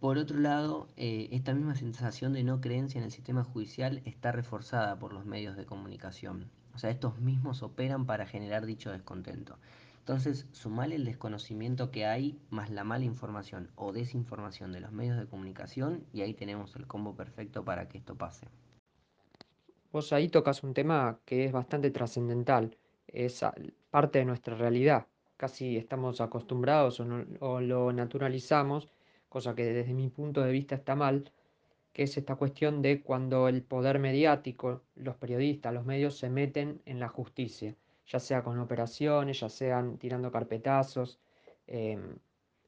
Por 0.00 0.18
otro 0.18 0.38
lado, 0.38 0.88
eh, 0.96 1.28
esta 1.32 1.54
misma 1.54 1.74
sensación 1.74 2.34
de 2.34 2.44
no 2.44 2.60
creencia 2.60 2.98
en 2.98 3.04
el 3.04 3.12
sistema 3.12 3.44
judicial 3.44 4.02
está 4.04 4.30
reforzada 4.30 4.98
por 4.98 5.12
los 5.12 5.24
medios 5.24 5.56
de 5.56 5.64
comunicación. 5.64 6.50
O 6.74 6.78
sea, 6.78 6.90
estos 6.90 7.18
mismos 7.18 7.62
operan 7.62 8.04
para 8.04 8.26
generar 8.26 8.66
dicho 8.66 8.90
descontento. 8.90 9.58
Entonces, 10.00 10.46
sumale 10.52 10.94
el 10.94 11.04
desconocimiento 11.04 11.90
que 11.90 12.06
hay 12.06 12.38
más 12.50 12.70
la 12.70 12.84
mala 12.84 13.04
información 13.04 13.70
o 13.74 13.92
desinformación 13.92 14.70
de 14.70 14.80
los 14.80 14.92
medios 14.92 15.16
de 15.18 15.26
comunicación 15.26 16.04
y 16.12 16.20
ahí 16.20 16.34
tenemos 16.34 16.76
el 16.76 16.86
combo 16.86 17.16
perfecto 17.16 17.64
para 17.64 17.88
que 17.88 17.98
esto 17.98 18.14
pase. 18.14 18.46
Vos 19.90 20.12
ahí 20.12 20.28
tocas 20.28 20.62
un 20.62 20.74
tema 20.74 21.18
que 21.24 21.46
es 21.46 21.52
bastante 21.52 21.90
trascendental, 21.90 22.76
es 23.08 23.44
parte 23.90 24.20
de 24.20 24.26
nuestra 24.26 24.54
realidad. 24.54 25.06
Casi 25.36 25.76
estamos 25.76 26.20
acostumbrados 26.20 27.00
o, 27.00 27.04
no, 27.04 27.24
o, 27.40 27.60
lo 27.60 27.92
naturalizamos, 27.92 28.88
cosa 29.28 29.54
que 29.54 29.64
desde 29.64 29.94
mi 29.94 30.08
punto 30.08 30.42
de 30.42 30.52
vista 30.52 30.74
está 30.74 30.94
mal, 30.94 31.30
que 31.92 32.02
es 32.02 32.16
esta 32.16 32.36
cuestión 32.36 32.82
de 32.82 33.00
cuando 33.02 33.48
el 33.48 33.62
poder 33.62 33.98
mediático, 33.98 34.82
los 34.96 35.16
periodistas, 35.16 35.72
los 35.72 35.86
medios 35.86 36.18
se 36.18 36.28
meten 36.28 36.80
en 36.84 37.00
la 37.00 37.08
justicia, 37.08 37.74
ya 38.06 38.20
sea 38.20 38.42
con 38.42 38.58
operaciones, 38.58 39.40
ya 39.40 39.48
sean 39.48 39.98
tirando 39.98 40.30
carpetazos. 40.30 41.18
Eh, 41.66 41.98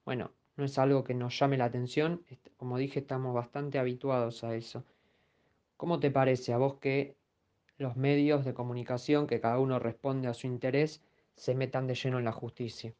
bueno, 0.04 0.32
no 0.56 0.64
es 0.64 0.78
algo 0.78 1.04
que 1.04 1.14
nos 1.14 1.38
llame 1.38 1.56
la 1.56 1.66
atención, 1.66 2.24
como 2.56 2.78
dije, 2.78 3.00
estamos 3.00 3.34
bastante 3.34 3.78
habituados 3.78 4.42
a 4.44 4.54
eso. 4.56 4.84
¿Cómo 5.76 6.00
te 6.00 6.10
parece 6.10 6.52
a 6.52 6.58
vos 6.58 6.78
que 6.78 7.14
los 7.76 7.96
medios 7.96 8.44
de 8.44 8.54
comunicación, 8.54 9.28
que 9.28 9.40
cada 9.40 9.60
uno 9.60 9.78
responde 9.78 10.26
a 10.26 10.34
su 10.34 10.48
interés, 10.48 11.00
se 11.36 11.54
metan 11.54 11.86
de 11.86 11.94
lleno 11.94 12.18
en 12.18 12.24
la 12.24 12.32
justicia? 12.32 12.92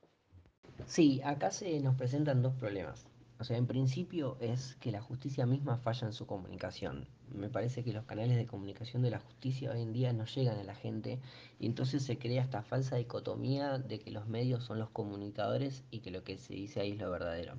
Sí, 0.86 1.20
acá 1.24 1.50
se 1.50 1.80
nos 1.80 1.96
presentan 1.96 2.42
dos 2.42 2.54
problemas. 2.54 3.07
O 3.40 3.44
sea, 3.44 3.56
en 3.56 3.68
principio 3.68 4.36
es 4.40 4.74
que 4.80 4.90
la 4.90 5.00
justicia 5.00 5.46
misma 5.46 5.78
falla 5.78 6.08
en 6.08 6.12
su 6.12 6.26
comunicación. 6.26 7.06
Me 7.32 7.48
parece 7.48 7.84
que 7.84 7.92
los 7.92 8.04
canales 8.04 8.36
de 8.36 8.46
comunicación 8.46 9.00
de 9.02 9.10
la 9.10 9.20
justicia 9.20 9.70
hoy 9.70 9.82
en 9.82 9.92
día 9.92 10.12
no 10.12 10.24
llegan 10.24 10.58
a 10.58 10.64
la 10.64 10.74
gente 10.74 11.20
y 11.60 11.66
entonces 11.66 12.02
se 12.02 12.18
crea 12.18 12.42
esta 12.42 12.62
falsa 12.62 12.96
dicotomía 12.96 13.78
de 13.78 14.00
que 14.00 14.10
los 14.10 14.26
medios 14.26 14.64
son 14.64 14.80
los 14.80 14.90
comunicadores 14.90 15.84
y 15.92 16.00
que 16.00 16.10
lo 16.10 16.24
que 16.24 16.36
se 16.36 16.54
dice 16.54 16.80
ahí 16.80 16.92
es 16.92 16.98
lo 16.98 17.10
verdadero. 17.12 17.54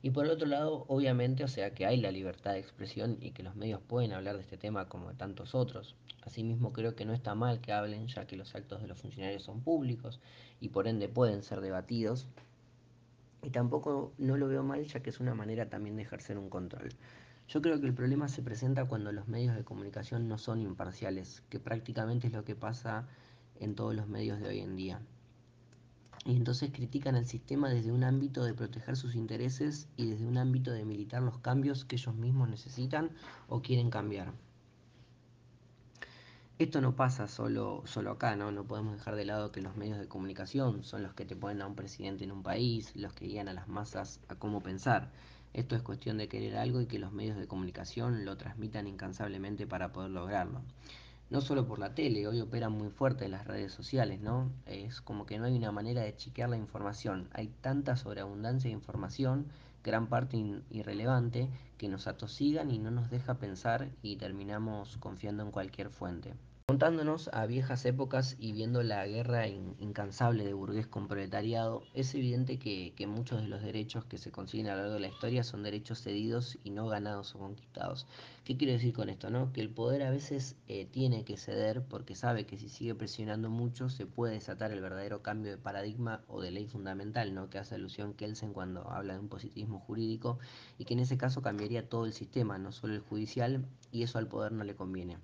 Y 0.00 0.10
por 0.10 0.26
otro 0.26 0.46
lado, 0.46 0.84
obviamente, 0.88 1.44
o 1.44 1.48
sea 1.48 1.74
que 1.74 1.84
hay 1.84 1.98
la 1.98 2.10
libertad 2.10 2.52
de 2.52 2.60
expresión 2.60 3.18
y 3.20 3.32
que 3.32 3.42
los 3.42 3.56
medios 3.56 3.80
pueden 3.80 4.12
hablar 4.12 4.36
de 4.36 4.42
este 4.42 4.56
tema 4.58 4.88
como 4.88 5.08
de 5.08 5.16
tantos 5.16 5.54
otros. 5.54 5.96
Asimismo, 6.22 6.72
creo 6.72 6.94
que 6.94 7.04
no 7.04 7.12
está 7.12 7.34
mal 7.34 7.60
que 7.60 7.72
hablen, 7.72 8.08
ya 8.08 8.26
que 8.26 8.36
los 8.36 8.54
actos 8.54 8.80
de 8.80 8.88
los 8.88 8.98
funcionarios 8.98 9.42
son 9.42 9.62
públicos 9.62 10.20
y 10.60 10.70
por 10.70 10.88
ende 10.88 11.08
pueden 11.08 11.42
ser 11.42 11.60
debatidos. 11.60 12.26
Y 13.44 13.50
tampoco 13.50 14.12
no 14.18 14.36
lo 14.36 14.48
veo 14.48 14.62
mal, 14.62 14.84
ya 14.84 15.00
que 15.00 15.10
es 15.10 15.20
una 15.20 15.34
manera 15.34 15.68
también 15.68 15.96
de 15.96 16.02
ejercer 16.02 16.38
un 16.38 16.48
control. 16.50 16.88
Yo 17.46 17.60
creo 17.60 17.78
que 17.80 17.86
el 17.86 17.94
problema 17.94 18.26
se 18.28 18.42
presenta 18.42 18.86
cuando 18.86 19.12
los 19.12 19.28
medios 19.28 19.54
de 19.54 19.64
comunicación 19.64 20.28
no 20.28 20.38
son 20.38 20.60
imparciales, 20.62 21.42
que 21.50 21.60
prácticamente 21.60 22.28
es 22.28 22.32
lo 22.32 22.44
que 22.44 22.56
pasa 22.56 23.06
en 23.60 23.74
todos 23.74 23.94
los 23.94 24.08
medios 24.08 24.40
de 24.40 24.48
hoy 24.48 24.60
en 24.60 24.76
día 24.76 25.00
y 26.24 26.36
entonces 26.36 26.70
critican 26.72 27.16
al 27.16 27.26
sistema 27.26 27.68
desde 27.68 27.92
un 27.92 28.02
ámbito 28.02 28.44
de 28.44 28.54
proteger 28.54 28.96
sus 28.96 29.14
intereses 29.14 29.88
y 29.96 30.06
desde 30.06 30.26
un 30.26 30.38
ámbito 30.38 30.70
de 30.72 30.84
militar 30.84 31.22
los 31.22 31.38
cambios 31.38 31.84
que 31.84 31.96
ellos 31.96 32.14
mismos 32.14 32.48
necesitan 32.48 33.10
o 33.48 33.60
quieren 33.60 33.90
cambiar. 33.90 34.32
Esto 36.64 36.80
no 36.80 36.96
pasa 36.96 37.28
solo, 37.28 37.82
solo 37.84 38.12
acá, 38.12 38.36
¿no? 38.36 38.50
No 38.50 38.64
podemos 38.64 38.94
dejar 38.94 39.16
de 39.16 39.26
lado 39.26 39.52
que 39.52 39.60
los 39.60 39.76
medios 39.76 39.98
de 39.98 40.08
comunicación 40.08 40.82
son 40.82 41.02
los 41.02 41.12
que 41.12 41.26
te 41.26 41.36
ponen 41.36 41.60
a 41.60 41.66
un 41.66 41.74
presidente 41.74 42.24
en 42.24 42.32
un 42.32 42.42
país, 42.42 42.96
los 42.96 43.12
que 43.12 43.26
guían 43.26 43.48
a 43.48 43.52
las 43.52 43.68
masas 43.68 44.18
a 44.28 44.36
cómo 44.36 44.62
pensar. 44.62 45.10
Esto 45.52 45.76
es 45.76 45.82
cuestión 45.82 46.16
de 46.16 46.26
querer 46.26 46.56
algo 46.56 46.80
y 46.80 46.86
que 46.86 46.98
los 46.98 47.12
medios 47.12 47.36
de 47.36 47.46
comunicación 47.46 48.24
lo 48.24 48.38
transmitan 48.38 48.86
incansablemente 48.86 49.66
para 49.66 49.92
poder 49.92 50.12
lograrlo 50.12 50.62
no 51.28 51.40
solo 51.42 51.66
por 51.66 51.78
la 51.78 51.94
tele, 51.94 52.26
hoy 52.28 52.40
operan 52.40 52.72
muy 52.72 52.90
fuerte 52.90 53.28
las 53.28 53.46
redes 53.46 53.72
sociales, 53.72 54.20
¿no? 54.20 54.50
Es 54.66 55.00
como 55.00 55.26
que 55.26 55.38
no 55.38 55.46
hay 55.46 55.56
una 55.56 55.72
manera 55.72 56.02
de 56.02 56.16
chequear 56.16 56.48
la 56.48 56.56
información. 56.56 57.28
Hay 57.32 57.48
tanta 57.60 57.96
sobreabundancia 57.96 58.68
de 58.68 58.74
información, 58.74 59.48
gran 59.82 60.06
parte 60.06 60.36
irrelevante, 60.70 61.50
que 61.76 61.88
nos 61.88 62.06
atosigan 62.06 62.70
y 62.70 62.78
no 62.78 62.90
nos 62.90 63.10
deja 63.10 63.34
pensar 63.34 63.90
y 64.00 64.16
terminamos 64.16 64.96
confiando 64.98 65.42
en 65.42 65.50
cualquier 65.50 65.90
fuente. 65.90 66.34
Montándonos 66.66 67.28
a 67.34 67.44
viejas 67.44 67.84
épocas 67.84 68.36
y 68.38 68.52
viendo 68.52 68.82
la 68.82 69.06
guerra 69.06 69.46
incansable 69.46 70.46
de 70.46 70.54
burgués 70.54 70.86
con 70.86 71.08
proletariado, 71.08 71.82
es 71.92 72.14
evidente 72.14 72.58
que, 72.58 72.94
que, 72.96 73.06
muchos 73.06 73.42
de 73.42 73.48
los 73.48 73.62
derechos 73.62 74.06
que 74.06 74.16
se 74.16 74.32
consiguen 74.32 74.68
a 74.68 74.70
lo 74.70 74.78
largo 74.78 74.94
de 74.94 75.00
la 75.00 75.08
historia 75.08 75.44
son 75.44 75.62
derechos 75.62 76.00
cedidos 76.00 76.58
y 76.64 76.70
no 76.70 76.86
ganados 76.86 77.34
o 77.34 77.38
conquistados. 77.38 78.06
¿Qué 78.44 78.56
quiero 78.56 78.72
decir 78.72 78.94
con 78.94 79.10
esto? 79.10 79.28
No? 79.28 79.52
Que 79.52 79.60
el 79.60 79.68
poder 79.68 80.02
a 80.04 80.10
veces 80.10 80.56
eh, 80.66 80.86
tiene 80.86 81.26
que 81.26 81.36
ceder 81.36 81.82
porque 81.82 82.14
sabe 82.14 82.46
que 82.46 82.56
si 82.56 82.70
sigue 82.70 82.94
presionando 82.94 83.50
mucho 83.50 83.90
se 83.90 84.06
puede 84.06 84.32
desatar 84.32 84.72
el 84.72 84.80
verdadero 84.80 85.20
cambio 85.20 85.50
de 85.50 85.58
paradigma 85.58 86.24
o 86.28 86.40
de 86.40 86.50
ley 86.50 86.66
fundamental, 86.66 87.34
¿no? 87.34 87.50
que 87.50 87.58
hace 87.58 87.74
alusión 87.74 88.14
Kelsen 88.14 88.54
cuando 88.54 88.90
habla 88.90 89.12
de 89.12 89.20
un 89.20 89.28
positivismo 89.28 89.80
jurídico 89.80 90.38
y 90.78 90.86
que 90.86 90.94
en 90.94 91.00
ese 91.00 91.18
caso 91.18 91.42
cambiaría 91.42 91.90
todo 91.90 92.06
el 92.06 92.14
sistema, 92.14 92.56
no 92.56 92.72
solo 92.72 92.94
el 92.94 93.00
judicial, 93.00 93.66
y 93.92 94.02
eso 94.02 94.16
al 94.16 94.28
poder 94.28 94.52
no 94.52 94.64
le 94.64 94.74
conviene. 94.74 95.18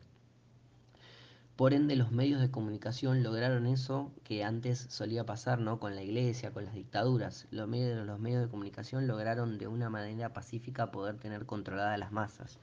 Por 1.60 1.74
ende, 1.74 1.94
los 1.94 2.10
medios 2.10 2.40
de 2.40 2.50
comunicación 2.50 3.22
lograron 3.22 3.66
eso 3.66 4.10
que 4.24 4.44
antes 4.44 4.86
solía 4.88 5.26
pasar 5.26 5.60
¿no? 5.60 5.78
con 5.78 5.94
la 5.94 6.02
iglesia, 6.02 6.52
con 6.52 6.64
las 6.64 6.72
dictaduras. 6.72 7.46
Los 7.50 7.68
medios, 7.68 8.06
los 8.06 8.18
medios 8.18 8.40
de 8.40 8.48
comunicación 8.48 9.06
lograron 9.06 9.58
de 9.58 9.66
una 9.66 9.90
manera 9.90 10.32
pacífica 10.32 10.90
poder 10.90 11.18
tener 11.18 11.44
controladas 11.44 11.98
las 11.98 12.12
masas. 12.12 12.58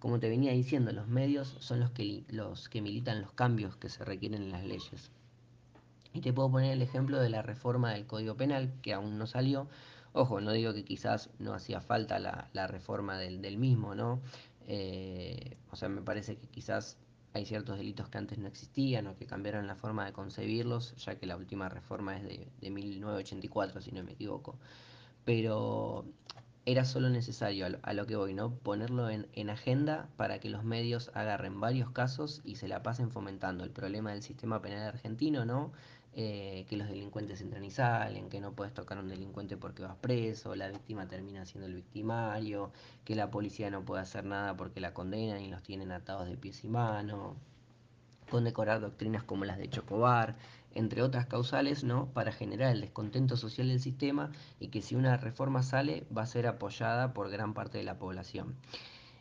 Como 0.00 0.18
te 0.18 0.28
venía 0.28 0.50
diciendo, 0.50 0.90
los 0.90 1.06
medios 1.06 1.56
son 1.60 1.78
los 1.78 1.92
que, 1.92 2.24
los 2.30 2.68
que 2.68 2.82
militan 2.82 3.22
los 3.22 3.30
cambios 3.30 3.76
que 3.76 3.88
se 3.88 4.04
requieren 4.04 4.42
en 4.42 4.50
las 4.50 4.64
leyes. 4.64 5.12
Y 6.12 6.20
te 6.20 6.32
puedo 6.32 6.50
poner 6.50 6.72
el 6.72 6.82
ejemplo 6.82 7.20
de 7.20 7.30
la 7.30 7.42
reforma 7.42 7.92
del 7.92 8.08
Código 8.08 8.36
Penal, 8.36 8.72
que 8.82 8.92
aún 8.92 9.18
no 9.18 9.28
salió. 9.28 9.68
Ojo, 10.14 10.40
no 10.40 10.50
digo 10.50 10.74
que 10.74 10.84
quizás 10.84 11.30
no 11.38 11.54
hacía 11.54 11.80
falta 11.80 12.18
la, 12.18 12.66
reforma 12.66 13.18
del, 13.18 13.40
del, 13.40 13.56
mismo, 13.56 13.94
¿no? 13.94 14.20
Eh, 14.66 15.56
o 15.70 15.76
sea, 15.76 15.88
me 15.88 16.02
parece 16.02 16.38
que 16.38 16.48
quizás 16.48 16.98
hay 17.34 17.46
ciertos 17.46 17.78
delitos 17.78 18.08
que 18.08 18.18
antes 18.18 18.38
no 18.38 18.48
existían 18.48 19.06
o 19.06 19.16
que 19.16 19.26
cambiaron 19.26 19.66
la 19.66 19.74
forma 19.74 20.04
de 20.04 20.12
concebirlos, 20.12 20.94
ya 20.96 21.16
que 21.16 21.26
la 21.26 21.36
última 21.36 21.68
reforma 21.68 22.16
es 22.16 22.24
de, 22.24 22.48
de 22.60 22.70
1984, 22.70 23.80
si 23.80 23.92
no 23.92 24.02
me 24.02 24.12
equivoco. 24.12 24.58
Pero 25.24 26.04
era 26.64 26.84
solo 26.84 27.08
necesario, 27.08 27.66
a 27.82 27.92
lo, 27.92 28.06
que 28.06 28.16
voy, 28.16 28.34
¿no? 28.34 28.54
Ponerlo 28.54 29.08
en, 29.10 29.26
en, 29.32 29.50
agenda 29.50 30.08
para 30.16 30.38
que 30.38 30.48
los 30.48 30.62
medios 30.62 31.10
agarren 31.14 31.60
varios 31.60 31.90
casos 31.90 32.40
y 32.44 32.56
se 32.56 32.68
la 32.68 32.82
pasen 32.82 33.10
fomentando. 33.10 33.64
El 33.64 33.70
problema 33.70 34.12
del 34.12 34.22
sistema 34.22 34.62
penal 34.62 34.86
argentino, 34.86 35.44
¿no? 35.44 35.72
Eh, 36.14 36.66
que 36.68 36.76
los 36.76 36.88
delincuentes 36.88 37.40
entran 37.40 37.64
y 37.64 37.70
salen, 37.70 38.28
que 38.28 38.38
no 38.38 38.52
puedes 38.52 38.74
tocar 38.74 38.98
a 38.98 39.00
un 39.00 39.08
delincuente 39.08 39.56
porque 39.56 39.82
vas 39.82 39.96
preso, 39.96 40.54
la 40.54 40.68
víctima 40.68 41.08
termina 41.08 41.46
siendo 41.46 41.66
el 41.66 41.74
victimario, 41.74 42.70
que 43.06 43.14
la 43.14 43.30
policía 43.30 43.70
no 43.70 43.82
puede 43.82 44.02
hacer 44.02 44.26
nada 44.26 44.54
porque 44.54 44.80
la 44.80 44.92
condenan 44.92 45.40
y 45.40 45.48
los 45.48 45.62
tienen 45.62 45.90
atados 45.90 46.28
de 46.28 46.36
pies 46.36 46.64
y 46.64 46.68
manos, 46.68 47.34
condecorar 48.30 48.82
doctrinas 48.82 49.22
como 49.22 49.46
las 49.46 49.56
de 49.56 49.70
Chocobar, 49.70 50.36
entre 50.74 51.00
otras 51.00 51.26
causales, 51.26 51.82
¿no? 51.82 52.08
para 52.08 52.30
generar 52.30 52.72
el 52.72 52.82
descontento 52.82 53.38
social 53.38 53.68
del 53.68 53.80
sistema 53.80 54.30
y 54.60 54.68
que 54.68 54.82
si 54.82 54.94
una 54.94 55.16
reforma 55.16 55.62
sale 55.62 56.06
va 56.14 56.22
a 56.22 56.26
ser 56.26 56.46
apoyada 56.46 57.14
por 57.14 57.30
gran 57.30 57.54
parte 57.54 57.78
de 57.78 57.84
la 57.84 57.98
población 57.98 58.54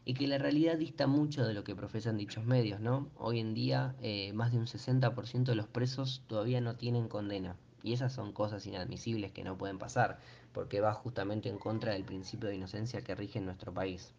y 0.03 0.13
que 0.15 0.27
la 0.27 0.37
realidad 0.37 0.77
dista 0.77 1.07
mucho 1.07 1.45
de 1.45 1.53
lo 1.53 1.63
que 1.63 1.75
profesan 1.75 2.17
dichos 2.17 2.45
medios, 2.45 2.79
¿no? 2.79 3.09
Hoy 3.17 3.39
en 3.39 3.53
día 3.53 3.95
eh, 4.01 4.33
más 4.33 4.51
de 4.51 4.57
un 4.57 4.65
60% 4.65 5.43
de 5.43 5.55
los 5.55 5.67
presos 5.67 6.23
todavía 6.27 6.59
no 6.61 6.75
tienen 6.75 7.07
condena 7.07 7.55
y 7.83 7.93
esas 7.93 8.13
son 8.13 8.31
cosas 8.31 8.65
inadmisibles 8.65 9.31
que 9.31 9.43
no 9.43 9.57
pueden 9.57 9.77
pasar 9.77 10.19
porque 10.53 10.81
va 10.81 10.93
justamente 10.93 11.49
en 11.49 11.57
contra 11.57 11.93
del 11.93 12.03
principio 12.03 12.49
de 12.49 12.55
inocencia 12.55 13.03
que 13.03 13.15
rige 13.15 13.39
en 13.39 13.45
nuestro 13.45 13.73
país. 13.73 14.13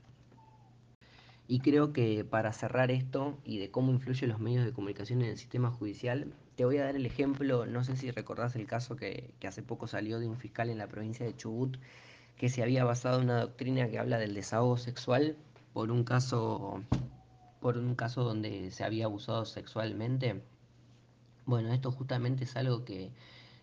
Y 1.48 1.58
creo 1.58 1.92
que 1.92 2.24
para 2.24 2.52
cerrar 2.52 2.90
esto 2.90 3.36
y 3.44 3.58
de 3.58 3.70
cómo 3.70 3.90
influyen 3.90 4.30
los 4.30 4.38
medios 4.38 4.64
de 4.64 4.72
comunicación 4.72 5.22
en 5.22 5.30
el 5.30 5.38
sistema 5.38 5.70
judicial, 5.70 6.32
te 6.56 6.64
voy 6.64 6.78
a 6.78 6.84
dar 6.84 6.96
el 6.96 7.04
ejemplo, 7.04 7.66
no 7.66 7.82
sé 7.82 7.96
si 7.96 8.10
recordás 8.10 8.54
el 8.54 8.66
caso 8.66 8.96
que, 8.96 9.34
que 9.40 9.48
hace 9.48 9.62
poco 9.62 9.86
salió 9.88 10.20
de 10.20 10.28
un 10.28 10.36
fiscal 10.36 10.70
en 10.70 10.78
la 10.78 10.86
provincia 10.86 11.26
de 11.26 11.36
Chubut 11.36 11.76
que 12.36 12.48
se 12.48 12.62
había 12.62 12.84
basado 12.84 13.18
en 13.18 13.24
una 13.24 13.40
doctrina 13.40 13.90
que 13.90 13.98
habla 13.98 14.18
del 14.18 14.34
desahogo 14.34 14.78
sexual 14.78 15.36
por 15.72 15.90
un 15.90 16.04
caso 16.04 16.82
por 17.60 17.78
un 17.78 17.94
caso 17.94 18.24
donde 18.24 18.72
se 18.72 18.82
había 18.84 19.04
abusado 19.04 19.44
sexualmente. 19.44 20.42
Bueno, 21.46 21.72
esto 21.72 21.92
justamente 21.92 22.44
es 22.44 22.56
algo 22.56 22.84
que, 22.84 23.12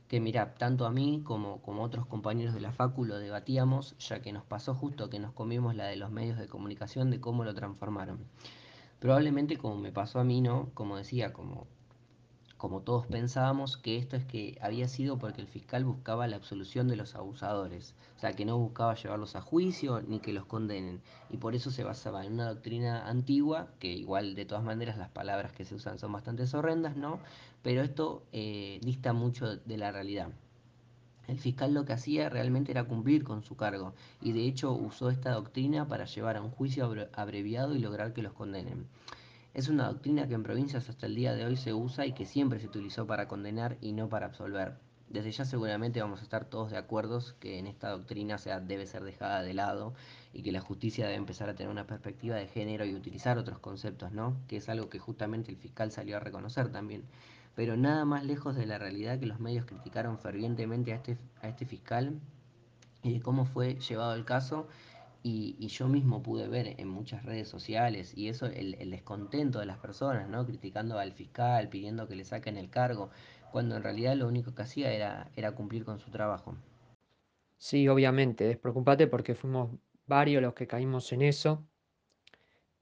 que 0.08 0.22
mira, 0.22 0.56
tanto 0.56 0.86
a 0.86 0.92
mí 0.92 1.22
como, 1.24 1.62
como 1.62 1.84
otros 1.84 2.06
compañeros 2.06 2.54
de 2.54 2.62
la 2.62 2.72
facu 2.72 3.04
lo 3.04 3.20
debatíamos, 3.20 3.98
ya 4.00 4.22
que 4.22 4.32
nos 4.32 4.46
pasó 4.46 4.74
justo 4.74 5.10
que 5.10 5.20
nos 5.20 5.34
comimos 5.34 5.76
la 5.76 5.86
de 5.86 5.98
los 5.98 6.12
medios 6.12 6.40
de 6.40 6.48
comunicación 6.48 7.12
de 7.12 7.20
cómo 7.20 7.44
lo 7.44 7.54
transformaron. 7.54 8.26
Probablemente 9.00 9.58
como 9.58 9.76
me 9.76 9.92
pasó 9.92 10.20
a 10.20 10.24
mí, 10.24 10.40
¿no? 10.40 10.70
Como 10.74 10.96
decía, 10.96 11.34
como 11.34 11.68
como 12.60 12.82
todos 12.82 13.08
pensábamos, 13.08 13.78
que 13.78 13.96
esto 13.96 14.18
es 14.18 14.26
que 14.26 14.58
había 14.62 14.90
sido 14.90 15.18
porque 15.18 15.40
el 15.40 15.48
fiscal 15.48 15.86
buscaba 15.86 16.28
la 16.28 16.36
absolución 16.36 16.90
de 16.90 16.98
los 16.98 17.16
abusadores, 17.16 17.96
o 18.18 18.20
sea, 18.20 18.34
que 18.34 18.44
no 18.44 18.58
buscaba 18.58 18.96
llevarlos 18.96 19.38
a 19.38 19.42
juicio 19.42 20.02
ni 20.02 20.20
que 20.20 20.34
los 20.34 20.46
condenen, 20.46 21.02
y 21.30 21.38
por 21.38 21.56
eso 21.56 21.72
se 21.72 21.86
basaba 21.86 22.26
en 22.26 22.34
una 22.34 22.50
doctrina 22.50 23.08
antigua, 23.08 23.70
que 23.80 23.88
igual 23.88 24.36
de 24.36 24.44
todas 24.44 24.66
maneras 24.66 24.98
las 24.98 25.10
palabras 25.10 25.54
que 25.54 25.64
se 25.64 25.74
usan 25.74 26.00
son 26.00 26.12
bastante 26.12 26.44
horrendas, 26.54 26.98
¿no? 26.98 27.22
Pero 27.64 27.82
esto 27.82 28.24
eh, 28.34 28.82
dista 28.84 29.14
mucho 29.14 29.56
de 29.56 29.78
la 29.78 29.94
realidad. 29.94 30.28
El 31.30 31.40
fiscal 31.40 31.74
lo 31.74 31.86
que 31.86 31.94
hacía 31.94 32.28
realmente 32.28 32.72
era 32.72 32.84
cumplir 32.84 33.24
con 33.24 33.42
su 33.42 33.56
cargo 33.56 33.94
y 34.22 34.34
de 34.34 34.46
hecho 34.46 34.74
usó 34.74 35.10
esta 35.10 35.32
doctrina 35.32 35.88
para 35.88 36.04
llevar 36.06 36.36
a 36.36 36.42
un 36.42 36.52
juicio 36.52 36.94
abreviado 37.14 37.74
y 37.74 37.80
lograr 37.80 38.12
que 38.12 38.22
los 38.22 38.34
condenen. 38.34 38.86
Es 39.54 39.68
una 39.68 39.88
doctrina 39.88 40.28
que 40.28 40.36
en 40.36 40.44
provincias 40.44 40.90
hasta 40.90 41.08
el 41.08 41.16
día 41.16 41.34
de 41.34 41.44
hoy 41.44 41.58
se 41.58 41.74
usa 41.74 42.06
y 42.06 42.14
que 42.14 42.26
siempre 42.26 42.60
se 42.60 42.68
utilizó 42.68 43.08
para 43.08 43.28
condenar 43.28 43.78
y 43.82 43.94
no 43.94 44.08
para 44.08 44.28
absolver. 44.28 44.78
Desde 45.10 45.32
ya 45.32 45.44
seguramente 45.44 46.02
vamos 46.02 46.20
a 46.20 46.24
estar 46.24 46.46
todos 46.46 46.70
de 46.70 46.78
acuerdo 46.78 47.20
que 47.40 47.58
en 47.58 47.66
esta 47.66 47.90
doctrina 47.90 48.38
sea, 48.38 48.60
debe 48.60 48.86
ser 48.86 49.04
dejada 49.04 49.42
de 49.42 49.56
lado 49.56 49.96
y 50.34 50.44
que 50.44 50.52
la 50.52 50.62
justicia 50.62 51.06
debe 51.06 51.18
empezar 51.18 51.50
a 51.50 51.56
tener 51.56 51.72
una 51.72 51.88
perspectiva 51.88 52.36
de 52.36 52.48
género 52.48 52.86
y 52.86 52.94
utilizar 52.94 53.40
otros 53.40 53.58
conceptos, 53.58 54.12
¿no? 54.12 54.38
Que 54.48 54.58
es 54.58 54.70
algo 54.70 54.88
que 54.88 55.00
justamente 55.00 55.50
el 55.50 55.58
fiscal 55.58 55.92
salió 55.92 56.18
a 56.18 56.20
reconocer 56.20 56.72
también. 56.72 57.06
Pero 57.56 57.76
nada 57.76 58.06
más 58.06 58.24
lejos 58.24 58.56
de 58.56 58.68
la 58.68 58.78
realidad 58.78 59.20
que 59.20 59.26
los 59.26 59.40
medios 59.40 59.66
criticaron 59.66 60.20
fervientemente 60.20 60.94
a 60.94 60.98
este, 60.98 61.18
a 61.42 61.50
este 61.50 61.66
fiscal 61.66 62.20
y 63.02 63.14
de 63.14 63.22
cómo 63.22 63.46
fue 63.46 63.80
llevado 63.80 64.14
el 64.14 64.26
caso 64.26 64.68
y, 65.22 65.68
yo 65.68 65.88
mismo 65.88 66.24
pude 66.24 66.48
ver 66.48 66.76
en 66.80 66.88
muchas 66.88 67.24
redes 67.24 67.48
sociales 67.48 68.14
y 68.16 68.30
eso, 68.30 68.46
el, 68.46 68.76
el, 68.80 68.92
descontento 68.92 69.60
de 69.60 69.66
las 69.66 69.78
personas, 69.78 70.30
¿no? 70.30 70.46
Criticando 70.46 70.98
al 70.98 71.12
fiscal, 71.14 71.70
pidiendo 71.70 72.08
que 72.08 72.16
le 72.16 72.26
saquen 72.26 72.58
el 72.58 72.70
cargo, 72.70 73.10
cuando 73.52 73.76
en 73.76 73.84
realidad 73.84 74.16
lo 74.16 74.28
único 74.28 74.56
que 74.56 74.62
hacía 74.62 74.92
era, 74.92 75.30
era 75.36 75.52
cumplir 75.54 75.84
con 75.86 76.00
su 76.00 76.10
trabajo. 76.12 76.56
Sí, 77.58 77.88
obviamente, 77.88 78.46
despreocupate 78.46 79.08
porque 79.08 79.36
fuimos 79.36 79.72
varios 80.06 80.42
los 80.42 80.54
que 80.54 80.68
caímos 80.68 81.12
en 81.12 81.22
eso. 81.22 81.66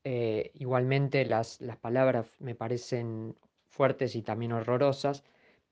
Eh, 0.04 0.52
igualmente 0.54 1.26
las, 1.26 1.60
las 1.62 1.78
palabras 1.78 2.32
me 2.39 2.56
parecen 2.56 3.36
fuertes 3.65 4.15
y 4.15 4.21
también 4.21 4.54
horrorosas, 4.54 5.23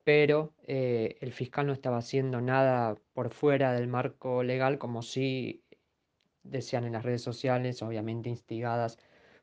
pero 0.04 0.54
eh, 0.68 1.18
el 1.22 1.32
fiscal 1.34 1.68
no 1.68 1.74
estaba 1.74 1.98
haciendo 1.98 2.42
nada 2.42 2.96
por 3.14 3.32
fuera 3.32 3.74
del 3.74 3.88
marco 3.88 4.44
legal 4.44 4.78
como 4.78 5.02
si 5.02 5.64
decían 6.46 6.86
en 6.86 6.94
las 6.94 7.04
redes 7.04 7.22
sociales, 7.22 7.82
obviamente 7.82 8.30
instigadas 8.30 8.98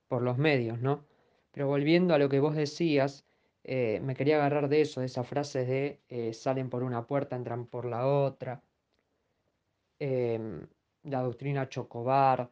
por 0.09 0.23
los 0.23 0.39
medios, 0.39 0.81
¿no? 0.81 1.07
Pero 1.53 1.67
volviendo 1.69 2.15
a 2.15 2.19
lo 2.19 2.29
que 2.29 2.41
vos 2.41 2.57
decías, 2.57 3.27
eh, 3.65 4.01
me 4.03 4.15
quería 4.15 4.37
agarrar 4.37 4.69
de 4.69 4.81
eso, 4.83 5.01
de 5.01 5.07
esas 5.07 5.27
frases 5.27 5.69
de 5.69 6.01
eh, 6.09 6.33
salen 6.35 6.71
por 6.71 6.83
una 6.83 7.07
puerta, 7.07 7.37
entran 7.37 7.67
por 7.67 7.85
la 7.85 8.07
otra, 8.07 8.63
eh, 9.99 10.67
la 11.05 11.21
doctrina 11.23 11.69
Chocobar, 11.69 12.51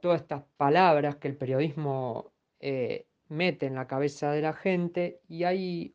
todas 0.00 0.20
estas 0.20 0.44
palabras 0.56 1.16
que 1.16 1.28
el 1.28 1.36
periodismo 1.36 2.32
eh, 2.60 3.06
mete 3.28 3.66
en 3.66 3.74
la 3.74 3.86
cabeza 3.86 4.32
de 4.32 4.42
la 4.42 4.52
gente 4.52 5.22
y 5.28 5.44
hay 5.44 5.94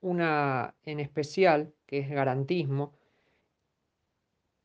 una 0.00 0.74
en 0.82 1.00
especial 1.00 1.72
que 1.86 1.98
es 2.00 2.10
garantismo, 2.10 2.94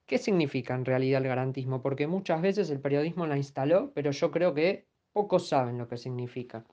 ¿Qué 0.07 0.17
significa 0.17 0.73
en 0.73 0.85
realidad 0.85 1.21
el 1.21 1.27
garantismo? 1.27 1.81
Porque 1.81 2.07
muchas 2.07 2.41
veces 2.41 2.69
el 2.69 2.79
periodismo 2.79 3.27
la 3.27 3.35
instaló, 3.35 3.91
pero 3.93 4.11
yo 4.11 4.31
creo 4.31 4.53
que 4.53 4.87
pocos 5.11 5.49
saben 5.49 5.77
lo 5.77 5.89
que 5.89 5.97
significa. 5.97 6.65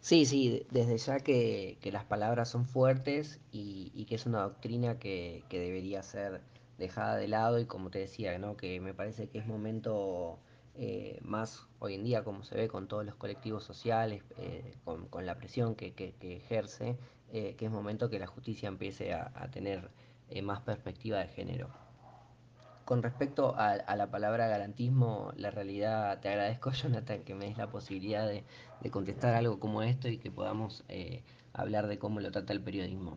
Sí, 0.00 0.24
sí, 0.24 0.66
desde 0.70 0.96
ya 0.96 1.20
que, 1.20 1.78
las 1.92 2.04
palabras 2.04 2.48
son 2.48 2.64
fuertes 2.64 3.38
y, 3.52 4.06
que 4.06 4.14
es 4.14 4.24
una 4.24 4.42
doctrina 4.42 4.98
que, 4.98 5.44
debería 5.50 6.02
ser 6.02 6.40
dejada 6.78 7.16
de 7.16 7.28
lado 7.28 7.60
y 7.60 7.66
como 7.66 7.90
te 7.90 7.98
decía, 7.98 8.38
¿no? 8.38 8.56
que 8.56 8.80
me 8.80 8.94
parece 8.94 9.28
que 9.28 9.38
es 9.38 9.46
momento 9.46 10.38
eh, 10.74 11.18
más 11.22 11.68
hoy 11.80 11.94
en 11.94 12.04
día, 12.04 12.24
como 12.24 12.44
se 12.44 12.54
ve 12.54 12.68
con 12.68 12.88
todos 12.88 13.04
los 13.04 13.14
colectivos 13.14 13.62
sociales, 13.64 14.22
eh, 14.38 14.74
con, 14.84 15.26
la 15.26 15.36
presión 15.36 15.74
que, 15.74 15.92
ejerce, 16.20 16.96
eh, 17.30 17.56
que 17.56 17.66
es 17.66 17.70
momento 17.70 18.08
que 18.08 18.18
la 18.18 18.26
justicia 18.26 18.68
empiece 18.68 19.12
a, 19.12 19.50
tener 19.52 19.90
más 20.42 20.60
perspectiva 20.62 21.18
de 21.18 21.28
género. 21.28 21.83
Con 22.84 23.02
respecto 23.02 23.54
a, 23.56 23.96
la 23.96 24.10
palabra 24.10 24.46
garantismo, 24.46 25.32
la 25.36 25.50
realidad, 25.50 26.20
te 26.20 26.28
agradezco 26.28 26.70
Jonathan 26.72 27.24
que 27.24 27.34
me 27.34 27.46
des 27.46 27.56
la 27.56 27.68
posibilidad 27.68 28.26
de, 28.28 28.44
contestar 28.90 29.34
algo 29.34 29.58
como 29.58 29.82
esto 29.82 30.08
y 30.08 30.18
que 30.18 30.30
podamos 30.30 30.84
eh, 30.88 31.22
hablar 31.54 31.86
de 31.86 31.98
cómo 31.98 32.20
lo 32.20 32.30
trata 32.30 32.52
el 32.52 32.60
periodismo. 32.60 33.16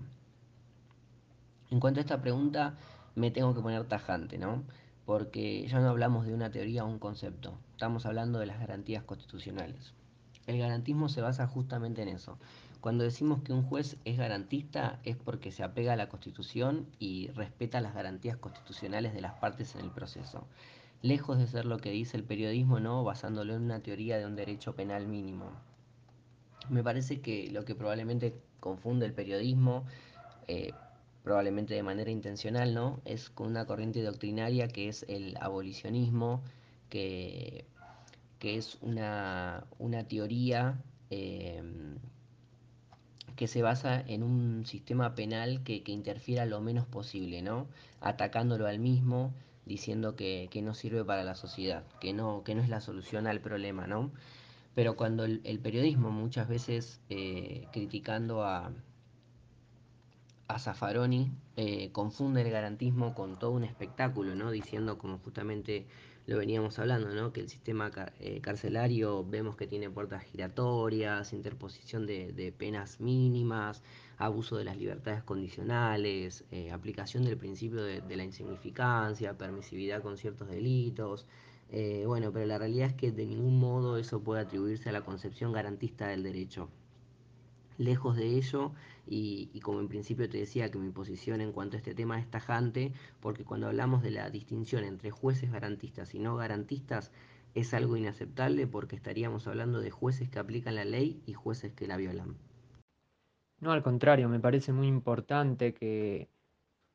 En 1.70 1.82
cuanto 1.82 2.00
a 2.00 2.02
esta 2.02 2.22
pregunta, 2.22 2.78
me 3.16 3.32
tengo 3.32 3.54
que 3.54 3.62
poner 3.62 3.84
tajante, 3.84 4.38
¿no? 4.38 4.64
Porque 5.06 5.68
ya 5.68 5.80
no 5.80 5.90
hablamos 5.90 6.26
de 6.26 6.34
una 6.34 6.50
teoría 6.52 6.86
o 6.86 6.88
un 6.88 7.00
concepto, 7.00 7.58
estamos 7.72 8.06
hablando 8.06 8.40
de 8.40 8.46
las 8.46 8.60
garantías 8.60 9.04
constitucionales. 9.04 9.94
El 10.46 10.60
garantismo 10.60 11.10
se 11.10 11.22
basa 11.22 11.46
justamente 11.48 12.02
en 12.02 12.08
eso. 12.08 12.38
Cuando 12.88 13.04
decimos 13.04 13.42
que 13.42 13.52
un 13.52 13.64
juez 13.64 13.98
es 14.06 14.18
garantista 14.18 15.02
es 15.04 15.18
porque 15.18 15.52
se 15.52 15.62
apega 15.62 15.92
a 15.92 15.98
la 15.98 16.08
Constitución 16.08 16.88
y 17.00 17.28
respeta 17.32 17.82
las 17.82 17.94
garantías 17.94 18.38
constitucionales 18.38 19.14
de 19.14 19.20
las 19.20 19.34
partes 19.34 19.76
en 19.76 19.82
el 19.82 19.92
proceso. 19.92 20.48
Lejos 21.02 21.38
de 21.38 21.48
ser 21.48 21.66
lo 21.66 21.80
que 21.80 21.92
dice 21.92 22.16
el 22.16 22.24
periodismo, 22.24 22.80
no 22.80 23.04
basándolo 23.04 23.56
en 23.56 23.64
una 23.64 23.82
teoría 23.82 24.18
de 24.18 24.26
un 24.26 24.38
derecho 24.38 24.74
penal 24.74 25.06
mínimo. 25.06 25.52
Me 26.70 26.82
parece 26.82 27.20
que 27.20 27.52
lo 27.52 27.66
que 27.66 27.76
probablemente 27.76 28.40
confunde 28.62 29.06
el 29.06 29.12
periodismo, 29.14 29.84
eh, 30.48 30.72
probablemente 31.26 31.74
de 31.74 31.84
manera 31.84 32.10
intencional, 32.10 32.74
¿no? 32.74 33.02
Es 33.04 33.30
con 33.30 33.48
una 33.48 33.66
corriente 33.66 34.02
doctrinaria 34.02 34.70
que 34.70 34.88
es 34.88 35.04
el 35.10 35.36
abolicionismo, 35.42 36.42
que, 36.90 37.66
que 38.40 38.56
es 38.56 38.78
una, 38.82 39.66
teoría 40.08 40.82
eh, 41.10 41.62
que 43.38 43.48
se 43.48 43.62
basa 43.62 44.02
en 44.02 44.24
un 44.24 44.66
sistema 44.66 45.16
penal 45.16 45.64
que, 45.64 45.82
interfiera 45.86 46.46
lo 46.46 46.60
menos 46.60 46.86
posible, 46.88 47.42
¿no? 47.42 47.68
Atacándolo 48.02 48.68
al 48.68 48.80
mismo, 48.80 49.34
diciendo 49.66 50.16
que, 50.18 50.50
no 50.62 50.74
sirve 50.74 51.06
para 51.06 51.24
la 51.24 51.36
sociedad, 51.36 51.86
que 52.02 52.12
no, 52.14 52.44
que 52.44 52.56
no 52.56 52.62
es 52.62 52.68
la 52.68 52.82
solución 52.82 53.28
al 53.28 53.40
problema, 53.40 53.88
¿no? 53.88 54.12
Pero 54.76 54.98
cuando 54.98 55.24
el, 55.24 55.60
periodismo 55.60 56.12
muchas 56.12 56.50
veces 56.50 57.00
eh, 57.10 57.68
criticando 57.72 58.44
a, 58.44 58.72
a 60.48 60.60
Zaffaroni 60.60 61.32
eh, 61.56 61.92
confunde 61.92 62.42
el 62.42 62.52
garantismo 62.52 63.14
con 63.14 63.38
todo 63.40 63.52
un 63.52 63.64
espectáculo, 63.64 64.36
¿no? 64.36 64.52
Diciendo 64.52 64.98
como 64.98 65.20
justamente 65.20 65.86
lo 66.28 66.38
veníamos 66.38 66.78
hablando, 66.78 67.10
¿no? 67.16 67.32
Que 67.32 67.40
el 67.40 67.50
sistema 67.50 67.90
eh, 68.20 68.42
carcelario 68.42 69.26
vemos 69.26 69.56
que 69.56 69.66
tiene 69.66 69.90
puertas 69.90 70.24
giratorias, 70.26 71.32
interposición 71.32 72.06
de, 72.06 72.54
penas 72.58 73.00
mínimas, 73.00 73.82
abuso 74.18 74.58
de 74.58 74.66
las 74.66 74.76
libertades 74.76 75.24
condicionales, 75.24 76.44
eh, 76.52 76.72
aplicación 76.72 77.24
del 77.24 77.38
principio 77.38 77.82
de, 77.82 78.16
la 78.16 78.26
insignificancia, 78.26 79.38
permisividad 79.38 80.02
con 80.02 80.18
ciertos 80.18 80.50
delitos. 80.50 81.26
Eh, 81.72 82.04
bueno, 82.06 82.34
pero 82.34 82.46
la 82.46 82.58
realidad 82.58 82.90
es 82.90 82.94
que 82.94 83.14
de 83.14 83.26
ningún 83.26 83.58
modo 83.58 83.98
eso 83.98 84.22
puede 84.22 84.42
atribuirse 84.42 84.90
a 84.90 84.92
la 84.92 85.02
concepción 85.02 85.54
garantista 85.54 86.10
del 86.10 86.24
derecho. 86.24 86.68
Lejos 87.78 88.18
de 88.18 88.26
ello, 88.36 88.74
y, 89.08 89.60
como 89.62 89.80
en 89.80 89.88
principio 89.88 90.30
te 90.30 90.38
decía 90.38 90.70
que 90.70 90.78
mi 90.78 90.92
posición 90.92 91.42
en 91.42 91.52
cuanto 91.52 91.76
a 91.76 91.80
este 91.80 91.96
tema 91.96 92.20
es 92.20 92.30
tajante, 92.30 92.92
porque 93.20 93.46
cuando 93.46 93.68
hablamos 93.68 94.04
de 94.04 94.12
la 94.12 94.30
distinción 94.30 94.84
entre 94.84 95.12
jueces 95.12 95.52
garantistas 95.52 96.14
y 96.14 96.20
no 96.20 96.36
garantistas, 96.36 97.12
es 97.56 97.74
algo 97.74 97.98
inaceptable 97.98 98.68
porque 98.68 98.96
estaríamos 98.96 99.48
hablando 99.48 99.80
de 99.80 99.92
jueces 99.92 100.30
que 100.30 100.40
aplican 100.40 100.76
la 100.76 100.86
ley 100.86 101.22
y 101.26 101.34
jueces 101.34 101.74
que 101.74 101.88
la 101.88 101.98
violan. 101.98 102.36
No, 103.60 103.72
al 103.72 103.82
contrario, 103.82 104.30
me 104.30 104.40
parece 104.40 104.72
muy 104.72 104.88
importante 104.88 105.74
que, 105.74 106.30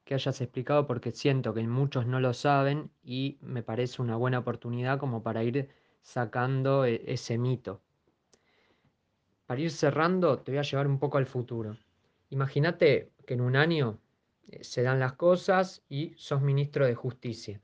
que 0.04 0.14
hayas 0.14 0.40
explicado 0.40 0.86
porque 0.86 1.12
siento 1.12 1.54
que 1.54 1.66
muchos 1.66 2.06
no 2.06 2.20
lo 2.20 2.34
saben 2.34 2.90
y 3.02 3.38
me 3.40 3.62
parece 3.62 4.02
una 4.02 4.16
buena 4.16 4.38
oportunidad 4.38 4.98
como 4.98 5.22
para 5.22 5.42
ir 5.42 5.68
sacando 6.02 6.84
e, 6.84 7.02
ese 7.06 7.38
mito. 7.38 7.80
Para 9.46 9.60
ir 9.60 9.70
cerrando, 9.70 10.38
te 10.38 10.52
voy 10.52 10.58
a 10.58 10.62
llevar 10.62 10.86
un 10.86 10.98
poco 10.98 11.18
al 11.18 11.26
futuro. 11.26 11.76
Imagínate 12.32 13.12
que 13.26 13.34
en 13.34 13.42
un 13.42 13.56
año 13.56 14.00
eh, 14.48 14.64
se 14.64 14.82
dan 14.82 14.98
las 15.00 15.12
cosas 15.12 15.82
y 15.90 16.14
sos 16.16 16.40
ministro 16.40 16.86
de 16.86 16.94
Justicia. 16.94 17.60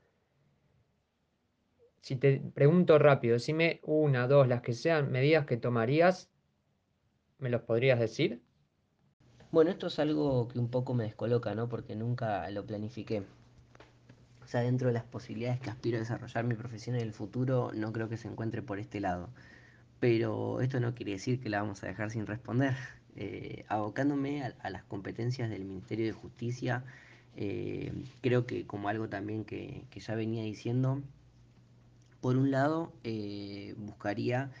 Si 2.01 2.15
te 2.15 2.39
pregunto 2.53 2.99
rápido, 2.99 3.33
decime 3.33 3.79
una, 3.81 4.27
dos, 4.27 4.47
las 4.47 4.61
que 4.61 4.73
sean 4.73 5.11
medidas 5.11 5.47
que 5.47 5.57
tomarías, 5.57 6.29
¿me 7.39 7.49
los 7.49 7.63
podrías 7.63 7.99
decir? 7.99 8.43
Bueno, 9.51 9.71
esto 9.71 9.87
es 9.87 9.97
algo 9.97 10.47
que 10.47 10.59
un 10.59 10.69
poco 10.69 10.93
me 10.93 11.05
descoloca, 11.05 11.55
¿no? 11.55 11.67
Porque 11.67 11.95
nunca 11.95 12.47
lo 12.51 12.63
planifiqué. 12.63 13.23
O 14.43 14.47
sea, 14.47 14.61
dentro 14.61 14.89
de 14.89 14.93
las 14.93 15.03
posibilidades 15.03 15.59
que 15.61 15.71
aspiro 15.71 15.97
a 15.97 16.01
desarrollar 16.01 16.43
mi 16.43 16.53
profesión 16.53 16.95
en 16.95 17.01
el 17.01 17.13
futuro, 17.13 17.71
no 17.73 17.91
creo 17.91 18.07
que 18.07 18.17
se 18.17 18.27
encuentre 18.27 18.61
por 18.61 18.77
este 18.77 18.99
lado. 18.99 19.31
Pero 19.99 20.61
esto 20.61 20.79
no 20.79 20.93
quiere 20.93 21.13
decir 21.13 21.39
que 21.39 21.49
la 21.49 21.59
vamos 21.59 21.83
a 21.83 21.87
dejar 21.87 22.11
sin 22.11 22.27
responder. 22.27 22.75
Eh, 23.21 23.65
abocándome 23.67 24.43
a, 24.43 24.69
las 24.69 24.85
competencias 24.85 25.49
del 25.49 25.65
Ministerio 25.65 26.05
de 26.05 26.13
Justicia, 26.13 26.85
eh, 27.35 27.91
creo 28.21 28.45
que 28.45 28.65
como 28.65 28.87
algo 28.87 29.09
también 29.09 29.43
que, 29.43 29.83
ya 29.93 30.15
venía 30.15 30.41
diciendo, 30.43 31.01
por 32.21 32.37
un 32.37 32.49
lado 32.49 32.93
eh, 33.03 33.75
buscaría 33.77 34.51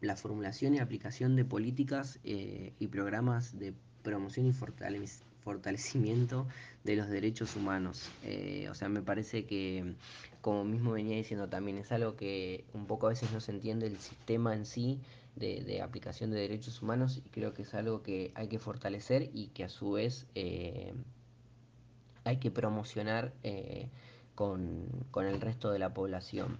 la 0.00 0.14
formulación 0.14 0.74
y 0.74 0.78
aplicación 0.78 1.34
de 1.34 1.44
políticas 1.44 2.20
y 2.22 2.86
programas 2.86 3.58
de 3.58 3.74
promoción 4.02 4.46
y 4.46 4.52
fortalecimiento 5.46 6.48
de 6.82 6.96
los 6.96 7.08
derechos 7.08 7.54
humanos. 7.54 8.10
o 8.68 8.74
sea, 8.74 8.88
me 8.88 9.00
parece 9.00 9.46
que, 9.46 9.94
como 10.40 10.64
mismo 10.64 10.90
venía 10.90 11.16
diciendo 11.16 11.48
también, 11.48 11.78
es 11.78 11.92
algo 11.92 12.16
que 12.16 12.64
un 12.74 12.86
poco 12.86 13.06
a 13.06 13.10
veces 13.10 13.30
no 13.30 13.40
se 13.40 13.52
entiende 13.52 13.86
el 13.86 13.98
sistema 13.98 14.56
en 14.56 14.66
sí 14.66 14.98
de, 15.36 15.82
aplicación 15.82 16.30
de 16.30 16.40
derechos 16.40 16.82
humanos 16.82 17.18
y 17.24 17.28
creo 17.28 17.52
que 17.54 17.62
es 17.62 17.74
algo 17.74 18.02
que 18.02 18.32
hay 18.34 18.48
que 18.48 18.58
fortalecer 18.58 19.30
y 19.34 19.48
que 19.48 19.64
a 19.64 19.68
su 19.68 19.92
vez 19.92 20.26
eh, 20.34 20.94
hay 22.24 22.38
que 22.38 22.50
promocionar 22.50 23.32
eh, 23.42 23.88
con, 24.34 24.88
el 25.16 25.40
resto 25.40 25.70
de 25.70 25.78
la 25.78 25.94
población. 25.94 26.58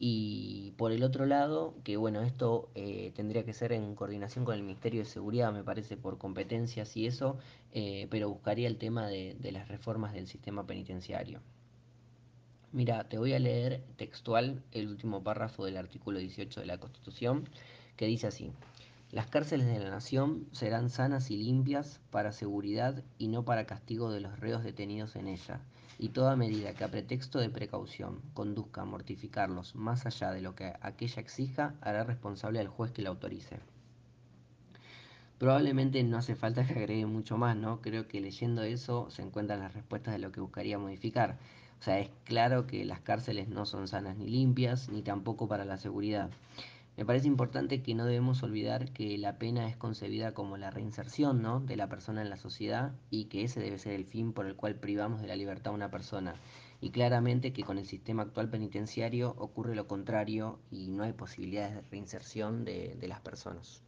Y 0.00 0.72
por 0.78 0.90
el 0.90 1.04
otro 1.04 1.26
lado, 1.26 1.74
que 1.84 1.96
bueno, 1.96 2.22
esto 2.22 2.70
eh, 2.74 3.12
tendría 3.14 3.44
que 3.44 3.52
ser 3.52 3.72
en 3.72 3.94
coordinación 3.94 4.44
con 4.44 4.56
el 4.56 4.62
Ministerio 4.62 5.00
de 5.00 5.06
Seguridad, 5.06 5.52
me 5.52 5.62
parece, 5.62 5.96
por 5.96 6.18
competencias 6.18 6.96
y 6.96 7.06
eso, 7.06 7.38
pero 8.10 8.30
buscaría 8.30 8.66
el 8.66 8.78
tema 8.78 9.06
de, 9.06 9.36
de 9.38 9.52
las 9.52 9.68
reformas 9.68 10.12
del 10.14 10.26
sistema 10.26 10.66
penitenciario. 10.66 11.40
Mira, 12.72 13.04
te 13.08 13.18
voy 13.18 13.34
a 13.34 13.38
leer 13.38 13.84
textual 13.96 14.62
el 14.72 14.88
último 14.88 15.22
párrafo 15.22 15.64
del 15.64 15.76
artículo 15.76 16.18
18 16.18 16.60
de 16.60 16.66
la 16.66 16.78
Constitución 16.78 17.44
que 18.00 18.06
dice 18.06 18.28
así, 18.28 18.50
las 19.12 19.26
cárceles 19.26 19.66
de 19.66 19.78
la 19.78 19.90
nación 19.90 20.46
serán 20.52 20.88
sanas 20.88 21.30
y 21.30 21.36
limpias 21.36 22.00
para 22.10 22.32
seguridad 22.32 23.02
y 23.18 23.28
no 23.28 23.44
para 23.44 23.66
castigo 23.66 24.10
de 24.10 24.20
los 24.20 24.40
reos 24.40 24.64
detenidos 24.64 25.16
en 25.16 25.28
ella, 25.28 25.60
y 26.00 26.08
toda 26.08 26.34
medida 26.34 26.72
que 26.72 26.84
a 26.84 26.90
pretexto 26.90 27.38
de 27.38 27.50
precaución 27.50 28.22
conduzca 28.32 28.80
a 28.80 28.86
mortificarlos 28.86 29.74
más 29.74 30.06
allá 30.06 30.32
de 30.32 30.40
lo 30.40 30.54
que 30.54 30.72
aquella 30.80 31.20
exija 31.20 31.74
hará 31.82 32.04
responsable 32.04 32.58
al 32.58 32.68
juez 32.68 32.90
que 32.90 33.02
la 33.02 33.10
autorice. 33.10 33.60
Probablemente 35.38 36.02
no 36.02 36.16
hace 36.16 36.34
falta 36.34 36.66
que 36.66 36.72
agregue 36.72 37.04
mucho 37.04 37.36
más, 37.36 37.54
¿no? 37.54 37.82
Creo 37.82 38.08
que 38.08 38.20
leyendo 38.20 38.62
eso 38.62 39.10
se 39.10 39.20
encuentran 39.20 39.60
las 39.60 39.74
respuestas 39.74 40.14
de 40.14 40.20
lo 40.20 40.32
que 40.32 40.40
buscaría 40.40 40.78
modificar. 40.78 41.36
O 41.80 41.82
sea, 41.82 41.98
es 41.98 42.10
claro 42.24 42.66
que 42.66 42.84
las 42.84 43.00
cárceles 43.00 43.48
no 43.48 43.66
son 43.66 43.86
sanas 43.86 44.16
ni 44.16 44.26
limpias, 44.26 44.88
ni 44.88 45.02
tampoco 45.02 45.48
para 45.48 45.64
la 45.66 45.76
seguridad. 45.76 46.30
Me 47.00 47.06
parece 47.06 47.28
importante 47.28 47.82
que 47.82 47.94
no 47.94 48.04
debemos 48.04 48.42
olvidar 48.42 48.92
que 48.92 49.16
la 49.16 49.38
pena 49.38 49.66
es 49.66 49.74
concebida 49.74 50.34
como 50.34 50.58
la 50.58 50.70
reinserción 50.70 51.40
¿no? 51.40 51.60
de 51.60 51.74
la 51.76 51.88
persona 51.88 52.20
en 52.20 52.28
la 52.28 52.36
sociedad 52.36 52.92
y 53.08 53.24
que 53.24 53.42
ese 53.42 53.58
debe 53.58 53.78
ser 53.78 53.94
el 53.94 54.04
fin 54.04 54.34
por 54.34 54.44
el 54.44 54.54
cual 54.54 54.74
privamos 54.74 55.22
de 55.22 55.28
la 55.28 55.34
libertad 55.34 55.72
a 55.72 55.76
una 55.76 55.90
persona. 55.90 56.34
Y 56.78 56.90
claramente 56.90 57.54
que 57.54 57.64
con 57.64 57.78
el 57.78 57.86
sistema 57.86 58.24
actual 58.24 58.50
penitenciario 58.50 59.34
ocurre 59.38 59.74
lo 59.74 59.86
contrario 59.86 60.58
y 60.70 60.88
no 60.88 61.04
hay 61.04 61.14
posibilidades 61.14 61.74
de 61.74 61.80
reinserción 61.90 62.66
de, 62.66 62.94
de 63.00 63.08
las 63.08 63.20
personas. 63.22 63.82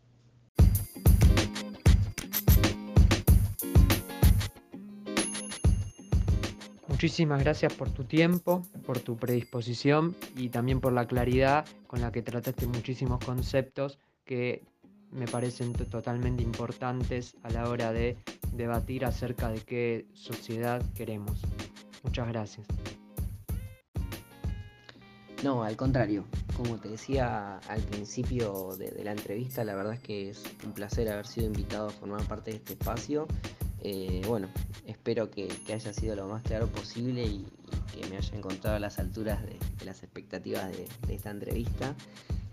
Muchísimas 7.03 7.43
gracias 7.43 7.75
por 7.75 7.91
tu 7.91 8.05
tiempo, 8.05 8.63
por 8.87 9.01
tu 9.01 9.17
predisposición 9.17 10.15
y 10.37 10.51
también 10.51 10.81
por 10.81 10.93
la 10.93 11.09
claridad 11.09 11.67
con 11.89 12.01
la 12.01 12.13
que 12.13 12.23
trataste 12.23 12.69
muchísimos 12.69 13.25
conceptos 13.25 13.99
que 14.25 14.63
me 15.11 15.27
parecen 15.27 15.73
totalmente 15.73 16.45
importantes 16.45 17.35
a 17.43 17.51
la 17.51 17.69
hora 17.69 17.93
de 17.93 18.19
debatir 18.53 19.05
acerca 19.05 19.49
de 19.49 19.59
qué 19.63 20.07
sociedad 20.13 20.81
queremos. 20.95 21.41
Muchas 22.05 22.29
gracias. 22.29 22.69
No, 25.43 25.65
al 25.65 25.77
contrario. 25.77 26.25
Como 26.57 26.77
te 26.77 26.89
decía 26.89 27.59
al 27.69 27.81
principio 27.81 28.77
de, 28.77 29.03
la 29.03 29.11
entrevista, 29.11 29.65
la 29.65 29.75
verdad 29.75 29.95
es 29.95 30.01
que 30.01 30.31
es 30.31 30.45
un 30.65 30.73
placer 30.73 31.09
haber 31.09 31.27
sido 31.27 31.47
invitado 31.47 31.89
a 31.89 31.91
formar 31.91 32.23
parte 32.29 32.53
de 32.53 32.59
este 32.59 32.75
espacio 32.75 33.27
Eh, 33.85 34.23
bueno, 34.27 34.49
espero 34.87 35.31
que, 35.31 35.49
haya 35.73 35.93
sido 35.93 36.15
lo 36.15 36.29
más 36.29 36.43
claro 36.43 36.69
posible 36.69 37.25
y, 37.25 37.47
que 37.93 38.09
me 38.09 38.17
haya 38.17 38.37
encontrado 38.37 38.77
a 38.77 38.81
las 38.81 38.99
alturas 38.99 39.43
de, 39.43 39.59
las 39.85 40.03
expectativas 40.03 40.71
de, 40.71 40.89
de, 41.07 41.15
esta 41.15 41.31
entrevista. 41.31 41.95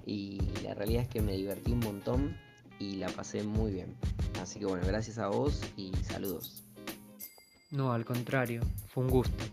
Y 0.06 0.40
la 0.64 0.74
realidad 0.74 1.04
es 1.04 1.10
que 1.10 1.22
me 1.22 1.34
divertí 1.34 1.72
un 1.72 1.80
montón 1.80 2.36
y 2.80 2.96
la 2.96 3.10
pasé 3.10 3.44
muy 3.44 3.72
bien. 3.72 3.96
Así 4.42 4.60
que 4.60 4.66
bueno, 4.66 4.86
gracias 4.88 5.20
a 5.20 5.28
vos 5.28 5.62
y 5.78 5.92
saludos. 6.04 6.64
No, 7.72 7.94
al 7.94 8.06
contrario, 8.06 8.62
fue 8.88 9.04
un 9.04 9.12
gusto. 9.12 9.44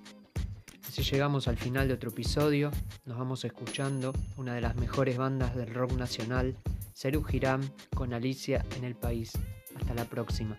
Así 0.88 1.02
llegamos 1.02 1.46
al 1.48 1.58
final 1.58 1.88
de 1.88 1.94
otro 1.94 2.08
episodio, 2.08 2.70
nos 3.04 3.18
vamos 3.18 3.44
escuchando 3.44 4.14
una 4.38 4.54
de 4.54 4.62
las 4.62 4.76
mejores 4.76 5.18
bandas 5.18 5.54
del 5.54 5.74
rock 5.74 5.92
nacional, 5.92 6.56
Seru 6.94 7.22
Giram, 7.22 7.68
con 7.94 8.14
Alicia 8.14 8.64
en 8.78 8.84
el 8.84 8.94
país. 8.94 9.32
Hasta 9.74 9.92
la 9.92 10.06
próxima. 10.06 10.58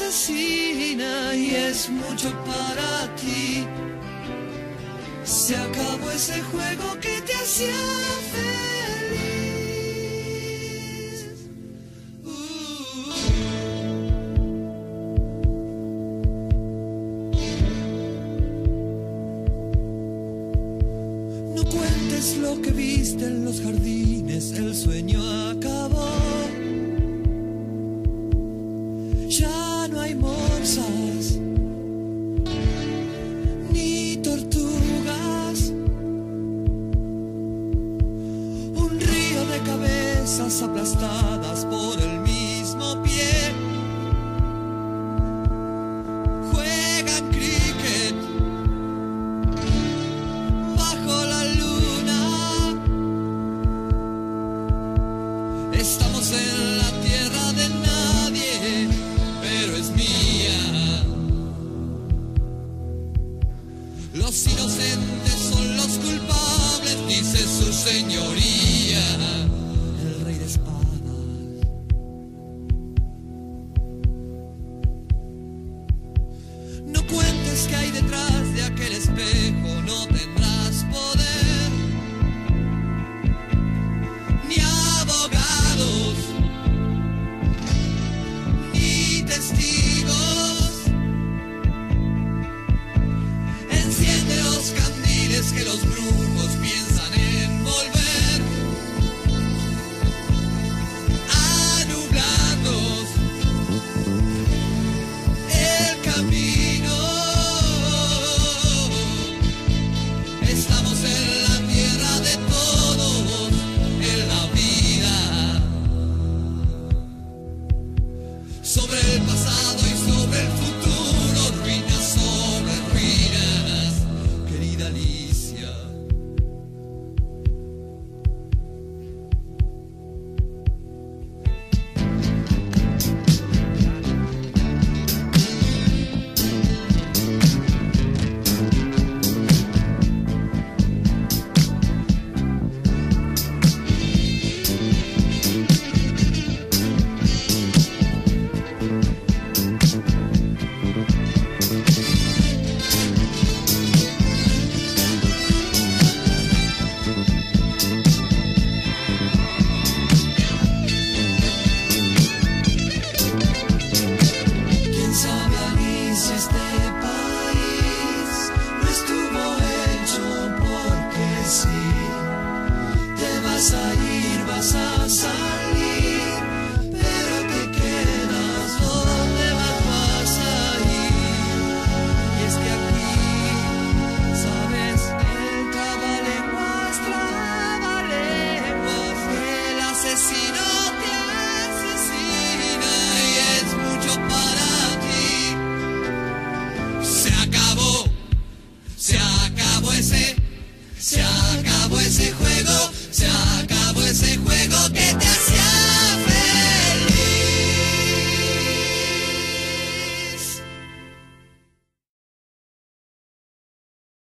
asesina 0.00 1.34
y 1.34 1.54
es 1.54 1.90
mucho 1.90 2.30
para 2.44 3.14
ti. 3.16 3.66
Se 5.24 5.56
acabó 5.56 6.10
ese 6.10 6.40
juego 6.42 6.98
que 7.00 7.20
te 7.22 7.34
hacía 7.34 7.74
feliz. 8.32 8.50
No 21.54 21.64
cuentes 21.64 22.36
lo 22.38 22.60
que 22.62 22.70
viste 22.70 23.26
en 23.26 23.44
los 23.44 23.60
jardines, 23.60 24.52
el 24.52 24.74
sueño 24.74 25.20
acabó. 25.50 26.19